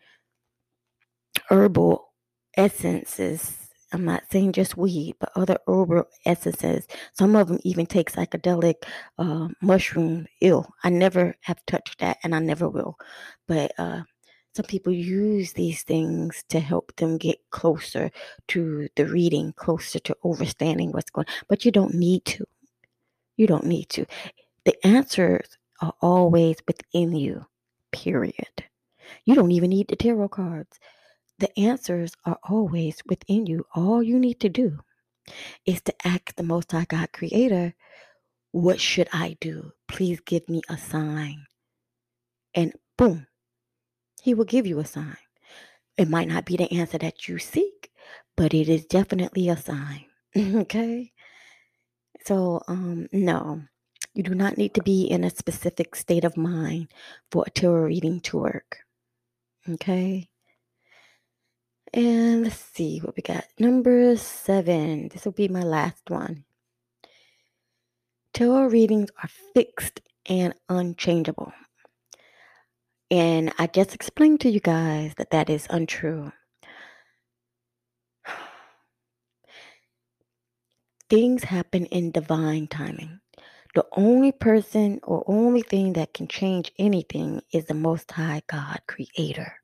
herbal 1.48 2.12
essences. 2.56 3.56
I'm 3.92 4.04
not 4.04 4.24
saying 4.30 4.52
just 4.52 4.76
weed, 4.76 5.14
but 5.18 5.30
other 5.34 5.56
herbal 5.66 6.04
essences. 6.26 6.86
Some 7.14 7.36
of 7.36 7.48
them 7.48 7.60
even 7.62 7.86
take 7.86 8.12
psychedelic 8.12 8.84
uh, 9.18 9.48
mushroom. 9.62 10.26
Ill. 10.42 10.68
I 10.84 10.90
never 10.90 11.34
have 11.40 11.64
touched 11.66 12.00
that, 12.00 12.18
and 12.22 12.34
I 12.34 12.40
never 12.40 12.68
will. 12.68 12.98
But 13.48 13.72
uh, 13.78 14.02
some 14.56 14.64
people 14.66 14.92
use 14.92 15.52
these 15.52 15.82
things 15.82 16.42
to 16.48 16.60
help 16.60 16.96
them 16.96 17.18
get 17.18 17.38
closer 17.50 18.10
to 18.48 18.88
the 18.96 19.06
reading, 19.06 19.52
closer 19.52 19.98
to 20.00 20.16
understanding 20.24 20.92
what's 20.92 21.10
going 21.10 21.26
on. 21.28 21.34
But 21.48 21.66
you 21.66 21.70
don't 21.70 21.94
need 21.94 22.24
to. 22.24 22.46
You 23.36 23.46
don't 23.46 23.66
need 23.66 23.90
to. 23.90 24.06
The 24.64 24.74
answers 24.86 25.58
are 25.82 25.92
always 26.00 26.56
within 26.66 27.14
you, 27.14 27.44
period. 27.92 28.64
You 29.26 29.34
don't 29.34 29.52
even 29.52 29.70
need 29.70 29.88
the 29.88 29.96
tarot 29.96 30.30
cards. 30.30 30.80
The 31.38 31.56
answers 31.58 32.14
are 32.24 32.38
always 32.42 33.02
within 33.06 33.44
you. 33.46 33.66
All 33.74 34.02
you 34.02 34.18
need 34.18 34.40
to 34.40 34.48
do 34.48 34.78
is 35.66 35.82
to 35.82 35.94
ask 36.06 36.34
the 36.34 36.42
Most 36.42 36.72
High 36.72 36.86
God 36.88 37.12
Creator, 37.12 37.74
What 38.52 38.80
should 38.80 39.08
I 39.12 39.36
do? 39.38 39.72
Please 39.86 40.20
give 40.20 40.48
me 40.48 40.62
a 40.70 40.78
sign. 40.78 41.44
And 42.54 42.72
boom, 42.96 43.26
he 44.26 44.34
will 44.34 44.44
give 44.44 44.66
you 44.66 44.80
a 44.80 44.84
sign. 44.84 45.16
It 45.96 46.08
might 46.08 46.26
not 46.26 46.44
be 46.44 46.56
the 46.56 46.72
answer 46.72 46.98
that 46.98 47.28
you 47.28 47.38
seek, 47.38 47.92
but 48.36 48.52
it 48.52 48.68
is 48.68 48.84
definitely 48.84 49.48
a 49.48 49.56
sign. 49.56 50.06
okay? 50.36 51.12
So, 52.24 52.60
um, 52.66 53.06
no, 53.12 53.62
you 54.14 54.24
do 54.24 54.34
not 54.34 54.58
need 54.58 54.74
to 54.74 54.82
be 54.82 55.04
in 55.04 55.22
a 55.22 55.30
specific 55.30 55.94
state 55.94 56.24
of 56.24 56.36
mind 56.36 56.88
for 57.30 57.44
a 57.46 57.50
tarot 57.50 57.84
reading 57.84 58.18
to 58.22 58.38
work. 58.38 58.78
Okay? 59.68 60.28
And 61.94 62.42
let's 62.42 62.56
see 62.56 62.98
what 62.98 63.14
we 63.14 63.22
got. 63.22 63.44
Number 63.60 64.16
seven. 64.16 65.06
This 65.06 65.24
will 65.24 65.38
be 65.38 65.46
my 65.46 65.62
last 65.62 66.02
one. 66.08 66.44
Tarot 68.34 68.70
readings 68.70 69.10
are 69.22 69.30
fixed 69.54 70.00
and 70.28 70.52
unchangeable. 70.68 71.52
And 73.10 73.52
I 73.58 73.68
just 73.68 73.94
explained 73.94 74.40
to 74.40 74.50
you 74.50 74.60
guys 74.60 75.14
that 75.18 75.30
that 75.30 75.48
is 75.48 75.66
untrue. 75.70 76.32
Things 81.10 81.44
happen 81.44 81.86
in 81.86 82.10
divine 82.10 82.66
timing. 82.66 83.20
The 83.76 83.86
only 83.92 84.32
person 84.32 85.00
or 85.04 85.22
only 85.28 85.62
thing 85.62 85.92
that 85.94 86.14
can 86.14 86.28
change 86.28 86.72
anything 86.78 87.42
is 87.52 87.66
the 87.66 87.74
Most 87.74 88.10
High 88.10 88.42
God, 88.48 88.80
Creator. 88.88 89.54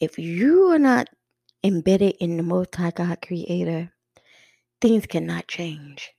If 0.00 0.18
you 0.18 0.70
are 0.70 0.78
not 0.78 1.08
embedded 1.64 2.16
in 2.20 2.36
the 2.36 2.42
Most 2.44 2.74
High 2.76 2.92
God, 2.92 3.18
Creator, 3.26 3.90
things 4.80 5.06
cannot 5.06 5.48
change. 5.48 6.12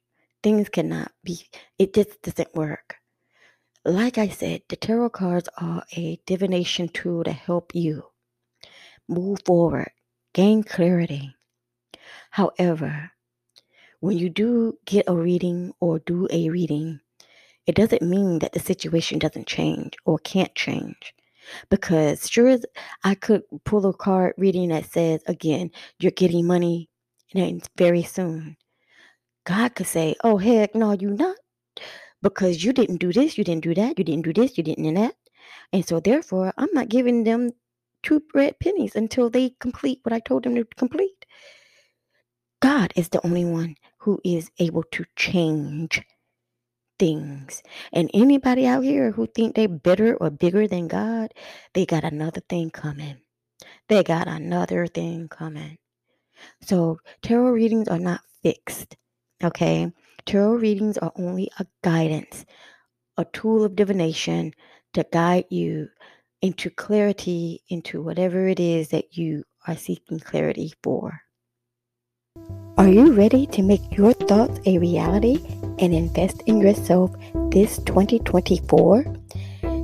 Things 0.44 0.70
cannot 0.70 1.12
be, 1.24 1.48
it 1.80 1.94
just 1.94 2.22
doesn't 2.22 2.56
work. 2.56 2.96
Like 3.88 4.20
I 4.20 4.30
said, 4.30 4.64
the 4.70 4.78
tarot 4.78 5.12
cards 5.12 5.50
are 5.60 5.84
a 5.98 6.20
divination 6.28 6.90
tool 6.90 7.24
to 7.26 7.34
help 7.34 7.76
you 7.76 8.06
move 9.10 9.40
forward, 9.46 9.92
gain 10.34 10.64
clarity, 10.64 11.32
However, 12.32 13.12
when 14.00 14.18
you 14.18 14.30
do 14.30 14.78
get 14.86 15.06
a 15.10 15.16
reading 15.16 15.74
or 15.80 16.00
do 16.00 16.28
a 16.32 16.50
reading, 16.50 17.02
it 17.68 17.76
doesn't 17.76 18.02
mean 18.04 18.40
that 18.40 18.54
the 18.54 18.60
situation 18.60 19.20
doesn't 19.20 19.48
change 19.48 19.96
or 20.06 20.20
can't 20.20 20.54
change. 20.56 21.14
Because 21.70 22.30
sure 22.30 22.48
as 22.50 22.66
I 23.04 23.16
could 23.16 23.44
pull 23.66 23.86
a 23.88 23.94
card 23.94 24.36
reading 24.38 24.70
that 24.70 24.86
says, 24.86 25.22
again, 25.28 25.72
you're 26.00 26.12
getting 26.12 26.48
money 26.48 26.90
and 27.36 27.64
very 27.78 28.04
soon. 28.04 28.58
God 29.46 29.76
could 29.76 29.88
say, 29.88 30.16
oh, 30.24 30.38
heck, 30.38 30.76
no, 30.76 30.94
you're 30.94 31.12
not. 31.12 31.38
Because 32.22 32.64
you 32.64 32.74
didn't 32.74 32.98
do 32.98 33.14
this, 33.14 33.38
you 33.38 33.44
didn't 33.44 33.64
do 33.64 33.76
that, 33.76 33.98
you 33.98 34.04
didn't 34.04 34.26
do 34.26 34.34
this, 34.34 34.58
you 34.58 34.64
didn't 34.64 34.84
do 34.84 34.94
that. 35.00 35.16
And 35.72 35.86
so 35.86 36.00
therefore, 36.00 36.54
I'm 36.58 36.70
not 36.74 36.90
giving 36.90 37.24
them 37.24 37.52
two 38.04 38.24
red 38.34 38.60
pennies 38.60 38.96
until 38.96 39.30
they 39.30 39.52
complete 39.60 40.00
what 40.04 40.14
I 40.14 40.20
told 40.20 40.44
them 40.44 40.56
to 40.56 40.66
complete. 40.76 41.26
God 42.62 42.92
is 42.96 43.10
the 43.10 43.24
only 43.26 43.46
one 43.46 43.76
who 44.00 44.20
is 44.24 44.50
able 44.60 44.84
to 44.92 45.06
change 45.16 46.02
things. 46.98 47.62
And 47.94 48.10
anybody 48.14 48.66
out 48.66 48.84
here 48.84 49.12
who 49.12 49.28
think 49.28 49.56
they're 49.56 49.68
better 49.68 50.16
or 50.16 50.30
bigger 50.30 50.68
than 50.68 50.88
God, 50.88 51.34
they 51.74 51.86
got 51.86 52.04
another 52.04 52.42
thing 52.42 52.72
coming. 52.72 53.18
They 53.90 54.04
got 54.04 54.28
another 54.28 54.88
thing 54.88 55.28
coming. 55.28 55.78
So 56.62 57.00
tarot 57.22 57.52
readings 57.52 57.88
are 57.88 58.00
not 58.00 58.22
fixed. 58.42 58.98
Okay? 59.44 59.92
Tarot 60.28 60.56
readings 60.56 60.98
are 60.98 61.14
only 61.16 61.50
a 61.58 61.66
guidance, 61.86 62.46
a 63.16 63.24
tool 63.24 63.64
of 63.64 63.78
divination 63.78 64.52
to 64.92 65.06
guide 65.10 65.46
you 65.50 65.88
into 66.42 66.70
clarity 66.70 67.64
into 67.70 68.04
whatever 68.04 68.46
it 68.50 68.60
is 68.60 68.90
that 68.90 69.18
you 69.18 69.46
are 69.68 69.78
seeking 69.78 70.20
clarity 70.20 70.74
for. 70.84 71.22
Are 72.78 72.90
you 72.90 73.14
ready 73.14 73.48
to 73.48 73.64
make 73.64 73.96
your 73.98 74.12
thoughts 74.12 74.60
a 74.66 74.78
reality 74.78 75.40
and 75.80 75.94
invest 75.94 76.44
in 76.46 76.60
yourself 76.60 77.16
this 77.52 77.78
2024? 77.80 79.06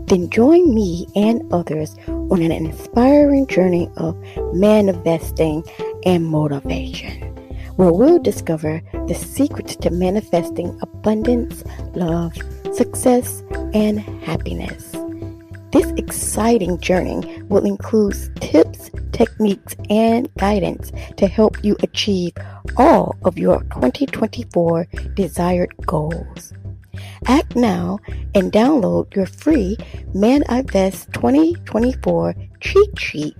Then 0.07 0.29
join 0.29 0.75
me 0.75 1.07
and 1.15 1.41
others 1.53 1.95
on 2.07 2.41
an 2.41 2.51
inspiring 2.51 3.47
journey 3.47 3.89
of 3.95 4.21
manifesting 4.53 5.63
and 6.05 6.25
motivation, 6.25 7.32
where 7.75 7.91
we'll 7.91 8.19
discover 8.19 8.81
the 9.07 9.15
secrets 9.15 9.75
to 9.77 9.89
manifesting 9.89 10.77
abundance, 10.81 11.63
love, 11.95 12.33
success, 12.73 13.43
and 13.73 13.99
happiness. 13.99 14.91
This 15.71 15.91
exciting 15.97 16.79
journey 16.79 17.41
will 17.49 17.65
include 17.65 18.15
tips, 18.39 18.91
techniques, 19.11 19.75
and 19.89 20.29
guidance 20.35 20.91
to 21.17 21.25
help 21.25 21.63
you 21.63 21.75
achieve 21.81 22.33
all 22.77 23.15
of 23.23 23.39
your 23.39 23.61
2024 23.63 24.87
desired 25.15 25.73
goals. 25.87 26.53
Act 27.25 27.55
now 27.55 27.97
and 28.35 28.51
download 28.51 29.15
your 29.15 29.25
free 29.25 29.77
Manifest 30.13 31.11
2024 31.13 32.35
cheat 32.59 32.99
sheet. 32.99 33.35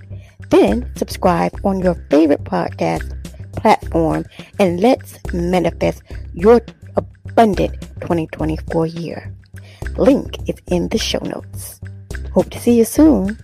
Then 0.50 0.92
subscribe 0.96 1.54
on 1.64 1.82
your 1.82 1.96
favorite 2.10 2.44
podcast 2.44 3.13
platform 3.56 4.26
and 4.60 4.80
let's 4.80 5.18
manifest 5.34 6.02
your 6.34 6.62
abundant 6.96 7.80
2024 8.02 8.88
year. 8.88 9.34
Link 9.98 10.38
is 10.50 10.56
in 10.68 10.88
the 10.90 10.98
show 10.98 11.20
notes. 11.20 11.80
Hope 12.34 12.50
to 12.50 12.60
see 12.60 12.78
you 12.78 12.86
soon. 12.86 13.38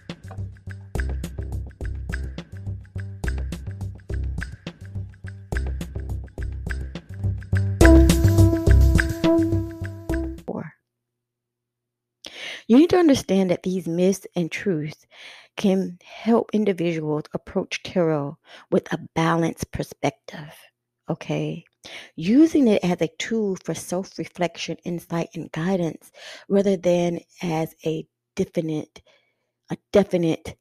You 12.70 12.78
need 12.78 12.90
to 12.92 12.98
understand 12.98 13.52
that 13.52 13.64
these 13.64 13.86
myths 13.86 14.26
and 14.34 14.50
truths 14.50 15.06
can 15.58 16.00
help 16.06 16.52
individuals 16.54 17.26
approach 17.34 17.84
tarot 17.84 18.38
with 18.72 18.94
a 18.94 19.00
balanced 19.14 19.72
perspective. 19.74 20.56
Okay. 21.10 21.66
Using 22.16 22.70
it 22.70 22.82
as 22.82 23.02
a 23.02 23.10
tool 23.20 23.58
for 23.66 23.74
self 23.74 24.18
reflection, 24.18 24.78
insight, 24.86 25.30
and 25.36 25.52
guidance 25.52 26.14
rather 26.48 26.78
than 26.78 27.20
as 27.42 27.76
a 27.86 28.08
definite, 28.38 29.02
a 29.72 29.78
definite 29.94 30.58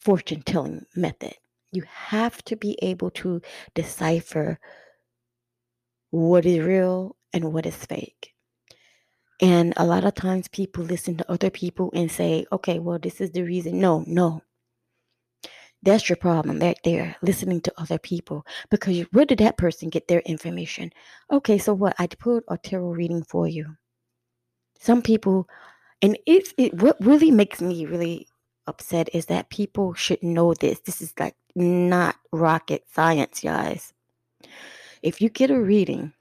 fortune 0.00 0.42
telling 0.42 0.86
method. 0.96 1.34
You 1.72 1.82
have 1.88 2.44
to 2.46 2.56
be 2.56 2.78
able 2.82 3.10
to 3.12 3.42
decipher 3.74 4.60
what 6.10 6.44
is 6.44 6.58
real 6.60 7.16
and 7.32 7.52
what 7.52 7.64
is 7.64 7.74
fake. 7.76 8.34
And 9.40 9.72
a 9.76 9.86
lot 9.86 10.04
of 10.04 10.14
times 10.14 10.48
people 10.48 10.84
listen 10.84 11.16
to 11.16 11.30
other 11.30 11.50
people 11.50 11.90
and 11.94 12.10
say, 12.10 12.46
okay, 12.50 12.78
well, 12.78 12.98
this 12.98 13.20
is 13.20 13.30
the 13.30 13.42
reason. 13.42 13.78
No, 13.78 14.04
no. 14.06 14.42
That's 15.82 16.08
your 16.08 16.16
problem 16.16 16.58
right 16.58 16.78
there, 16.82 17.14
listening 17.22 17.60
to 17.60 17.72
other 17.80 17.98
people. 17.98 18.44
Because 18.68 18.98
where 19.12 19.24
did 19.24 19.38
that 19.38 19.56
person 19.56 19.90
get 19.90 20.08
their 20.08 20.20
information? 20.20 20.92
Okay, 21.30 21.56
so 21.56 21.72
what? 21.72 21.94
I 22.00 22.08
put 22.08 22.44
a 22.48 22.58
tarot 22.58 22.90
reading 22.90 23.22
for 23.22 23.46
you. 23.46 23.76
Some 24.80 25.02
people 25.02 25.48
and 26.02 26.18
it's 26.26 26.54
it 26.56 26.74
what 26.74 26.96
really 27.00 27.30
makes 27.30 27.60
me 27.60 27.86
really 27.86 28.28
upset 28.66 29.08
is 29.14 29.26
that 29.26 29.50
people 29.50 29.94
should 29.94 30.22
know 30.22 30.54
this. 30.54 30.80
This 30.80 31.00
is 31.00 31.12
like 31.18 31.34
not 31.54 32.16
rocket 32.32 32.84
science, 32.92 33.40
guys. 33.40 33.92
If 35.02 35.20
you 35.20 35.28
get 35.28 35.50
a 35.50 35.60
reading, 35.60 36.12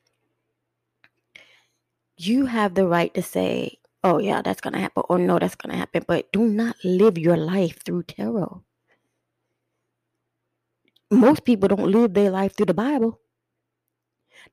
you 2.17 2.45
have 2.45 2.75
the 2.75 2.87
right 2.87 3.13
to 3.13 3.21
say, 3.21 3.79
oh, 4.03 4.19
yeah, 4.19 4.41
that's 4.41 4.61
going 4.61 4.73
to 4.73 4.79
happen, 4.79 5.03
or 5.09 5.19
no, 5.19 5.39
that's 5.39 5.55
going 5.55 5.71
to 5.71 5.77
happen. 5.77 6.03
But 6.07 6.31
do 6.31 6.45
not 6.45 6.75
live 6.83 7.17
your 7.17 7.37
life 7.37 7.83
through 7.85 8.03
tarot. 8.03 8.63
Most 11.11 11.43
people 11.45 11.67
don't 11.69 11.91
live 11.91 12.13
their 12.13 12.31
life 12.31 12.55
through 12.55 12.67
the 12.67 12.73
Bible. 12.73 13.19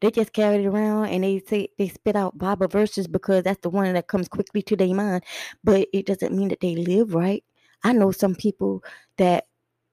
They 0.00 0.10
just 0.10 0.32
carry 0.32 0.64
it 0.64 0.66
around 0.66 1.06
and 1.06 1.24
they 1.24 1.40
say 1.40 1.68
they 1.78 1.88
spit 1.88 2.16
out 2.16 2.38
Bible 2.38 2.68
verses 2.68 3.06
because 3.06 3.44
that's 3.44 3.60
the 3.62 3.70
one 3.70 3.92
that 3.94 4.08
comes 4.08 4.28
quickly 4.28 4.62
to 4.62 4.76
their 4.76 4.94
mind. 4.94 5.24
But 5.62 5.88
it 5.92 6.06
doesn't 6.06 6.34
mean 6.34 6.48
that 6.48 6.60
they 6.60 6.76
live 6.76 7.14
right. 7.14 7.44
I 7.84 7.92
know 7.92 8.10
some 8.12 8.34
people 8.34 8.82
that 9.18 9.46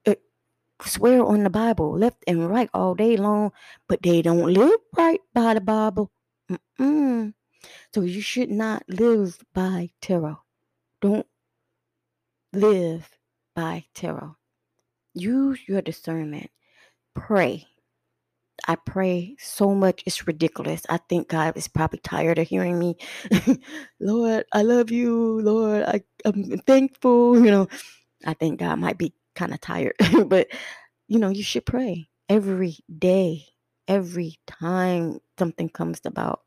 uh, 0.08 0.16
swear 0.84 1.24
on 1.24 1.44
the 1.44 1.50
Bible 1.50 1.98
left 1.98 2.24
and 2.28 2.50
right 2.50 2.70
all 2.74 2.96
day 2.96 3.18
long, 3.18 3.52
but 3.88 4.02
they 4.04 4.22
don't 4.22 4.54
live 4.54 4.80
right 4.98 5.22
by 5.34 5.56
the 5.56 5.62
Bible. 5.62 6.12
Mm-mm. 6.52 7.34
So 7.94 8.02
you 8.02 8.22
should 8.22 8.52
not 8.52 8.84
live 8.88 9.40
by 9.54 9.92
tarot. 10.02 10.40
Don't 11.02 11.28
live 12.54 13.10
by 13.56 13.86
tarot. 13.94 14.36
Use 15.14 15.60
your 15.68 15.82
discernment. 15.82 16.50
Pray. 17.16 17.68
I 18.68 18.76
pray 18.76 19.36
so 19.40 19.74
much 19.74 20.04
it's 20.06 20.28
ridiculous. 20.28 20.84
I 20.90 20.98
think 21.10 21.30
God 21.30 21.58
is 21.58 21.68
probably 21.68 22.00
tired 22.00 22.38
of 22.40 22.48
hearing 22.48 22.78
me. 22.80 22.98
Lord, 24.00 24.46
I 24.54 24.62
love 24.62 24.92
you. 24.92 25.42
Lord, 25.42 25.84
I, 25.84 26.02
I'm 26.26 26.60
thankful. 26.60 27.44
You 27.44 27.52
know, 27.52 27.68
I 28.26 28.34
think 28.36 28.60
God 28.60 28.80
might 28.80 28.98
be 28.98 29.14
kind 29.36 29.54
of 29.54 29.62
tired, 29.62 29.96
but 30.28 30.48
you 31.08 31.20
know, 31.20 31.30
you 31.30 31.44
should 31.44 31.66
pray 31.66 32.10
every 32.30 32.78
day, 33.00 33.46
every 33.88 34.38
time 34.48 35.20
something 35.40 35.70
comes 35.70 36.02
about, 36.06 36.42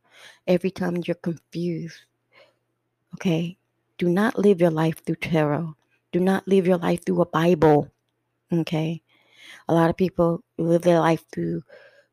every 0.46 0.70
time 0.70 1.02
you're 1.06 1.14
confused. 1.14 2.00
Okay, 3.14 3.58
do 3.98 4.08
not 4.08 4.38
live 4.38 4.60
your 4.60 4.70
life 4.70 5.04
through 5.04 5.16
tarot. 5.16 5.76
Do 6.12 6.20
not 6.20 6.46
live 6.48 6.66
your 6.66 6.78
life 6.78 7.04
through 7.04 7.22
a 7.22 7.26
Bible. 7.26 7.90
Okay, 8.52 9.02
a 9.68 9.74
lot 9.74 9.90
of 9.90 9.96
people 9.96 10.42
live 10.58 10.82
their 10.82 11.00
life 11.00 11.24
through 11.32 11.62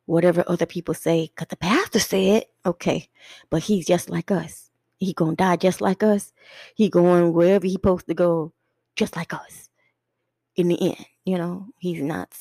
whatever 0.06 0.44
other 0.48 0.66
people 0.66 0.94
say 0.94 1.28
because 1.28 1.48
the 1.48 1.56
pastor 1.56 2.00
said 2.00 2.44
okay 2.66 3.08
but 3.50 3.64
he's 3.64 3.86
just 3.86 4.10
like 4.10 4.32
us 4.32 4.70
he 4.98 5.14
gonna 5.14 5.36
die 5.36 5.56
just 5.56 5.80
like 5.80 6.04
us 6.04 6.34
he 6.76 6.90
going 6.90 7.34
wherever 7.34 7.66
he 7.66 7.74
supposed 7.74 8.08
to 8.08 8.14
go 8.14 8.52
just 8.96 9.16
like 9.16 9.34
us 9.34 9.70
in 10.56 10.68
the 10.68 10.82
end 10.82 11.06
you 11.24 11.38
know 11.38 11.68
he's 11.78 12.02
not 12.02 12.34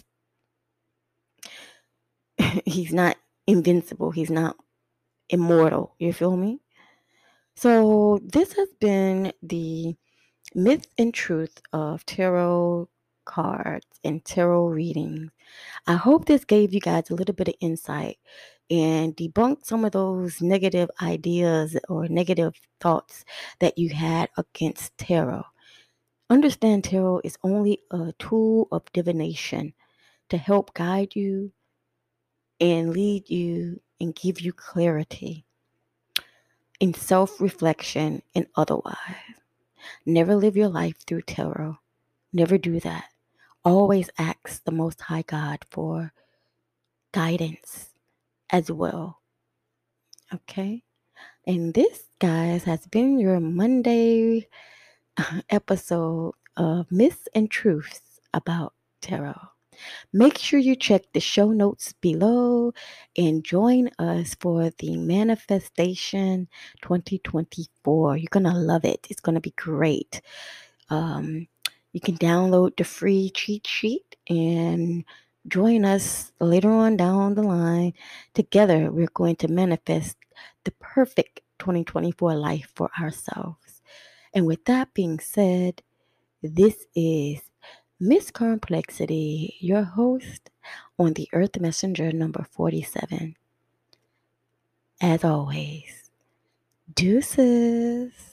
he's 2.65 2.93
not 2.93 3.17
invincible 3.47 4.11
he's 4.11 4.31
not 4.31 4.57
immortal 5.31 5.95
you 5.99 6.13
feel 6.13 6.37
me 6.37 6.61
so 7.57 8.21
this 8.23 8.53
has 8.55 8.69
been 8.81 9.33
the 9.43 9.97
myth 10.55 10.87
and 10.99 11.13
truth 11.15 11.61
of 11.73 12.05
tarot 12.07 12.89
cards 13.25 13.87
and 14.03 14.25
tarot 14.25 14.67
readings. 14.67 15.31
I 15.87 15.95
hope 15.95 16.25
this 16.25 16.45
gave 16.45 16.75
you 16.75 16.81
guys 16.81 17.11
a 17.11 17.15
little 17.15 17.35
bit 17.35 17.49
of 17.49 17.55
insight 17.61 18.19
and 18.71 19.17
debunked 19.17 19.65
some 19.65 19.85
of 19.85 19.93
those 19.93 20.41
negative 20.41 20.91
ideas 21.03 21.77
or 21.89 22.09
negative 22.09 22.55
thoughts 22.81 23.25
that 23.61 23.79
you 23.79 23.91
had 23.91 24.31
against 24.37 24.97
tarot. 24.99 25.45
Understand 26.29 26.85
tarot 26.85 27.21
is 27.25 27.39
only 27.43 27.81
a 27.91 28.13
tool 28.19 28.69
of 28.73 28.91
divination 28.93 29.75
to 30.29 30.37
help 30.37 30.75
guide 30.75 31.15
you 31.15 31.53
and 32.61 32.91
lead 32.93 33.29
you 33.29 33.81
and 34.01 34.15
give 34.15 34.41
you 34.41 34.53
clarity 34.53 35.45
in 36.81 36.95
self 36.95 37.41
reflection 37.41 38.23
and 38.35 38.47
otherwise. 38.57 38.97
Never 40.07 40.35
live 40.35 40.57
your 40.57 40.69
life 40.69 40.97
through 41.07 41.23
tarot. 41.23 41.79
Never 42.33 42.59
do 42.59 42.81
that. 42.81 43.05
Always 43.65 44.09
ask 44.19 44.65
the 44.65 44.73
Most 44.73 45.01
High 45.03 45.23
God 45.23 45.65
for 45.71 46.13
guidance 47.13 47.91
as 48.51 48.71
well. 48.71 49.21
Okay? 50.33 50.83
And 51.47 51.75
this, 51.75 52.05
guys, 52.19 52.65
has 52.65 52.87
been 52.87 53.19
your 53.19 53.41
Monday 53.41 54.49
uh, 55.17 55.43
episode 55.51 56.35
of 56.57 56.91
Myths 56.91 57.29
and 57.35 57.51
Truths 57.51 58.21
about 58.33 58.75
tarot. 59.01 59.41
Make 60.13 60.39
sure 60.39 60.59
you 60.59 60.77
check 60.77 61.03
the 61.13 61.21
show 61.21 61.51
notes 61.51 61.93
below 62.01 62.73
and 63.17 63.45
join 63.45 63.91
us 63.99 64.37
for 64.41 64.71
the 64.79 64.97
Manifestation 64.97 66.49
2024. 66.83 68.17
You're 68.17 68.29
going 68.31 68.45
to 68.45 68.53
love 68.53 68.85
it. 68.85 69.07
It's 69.11 69.21
going 69.21 69.35
to 69.35 69.41
be 69.41 69.55
great. 69.57 70.21
Um, 70.89 71.47
you 71.93 72.01
can 72.01 72.17
download 72.17 72.77
the 72.77 72.85
free 72.85 73.31
cheat 73.35 73.67
sheet 73.67 74.17
and 74.29 75.05
join 75.49 75.85
us 75.85 76.33
later 76.41 76.71
on 76.71 76.97
down 76.97 77.35
the 77.35 77.43
line. 77.43 77.95
Together, 78.35 78.91
we're 78.91 79.09
going 79.15 79.37
to 79.37 79.49
manifest 79.49 80.17
the 80.65 80.73
perfect 80.73 81.41
2024 81.59 82.35
life 82.35 82.71
for 82.75 82.91
ourselves. 83.01 83.83
And 84.35 84.47
with 84.47 84.65
that 84.67 84.95
being 84.95 85.19
said, 85.19 85.83
this 86.43 86.87
is 86.95 87.41
Miss 88.03 88.31
Complexity, 88.31 89.57
your 89.61 89.83
host 89.83 90.49
on 90.99 91.13
the 91.13 91.29
Earth 91.35 91.61
Messenger 91.61 92.13
number 92.13 92.47
47. 92.51 93.37
As 95.03 95.23
always, 95.23 96.11
deuces. 96.95 98.30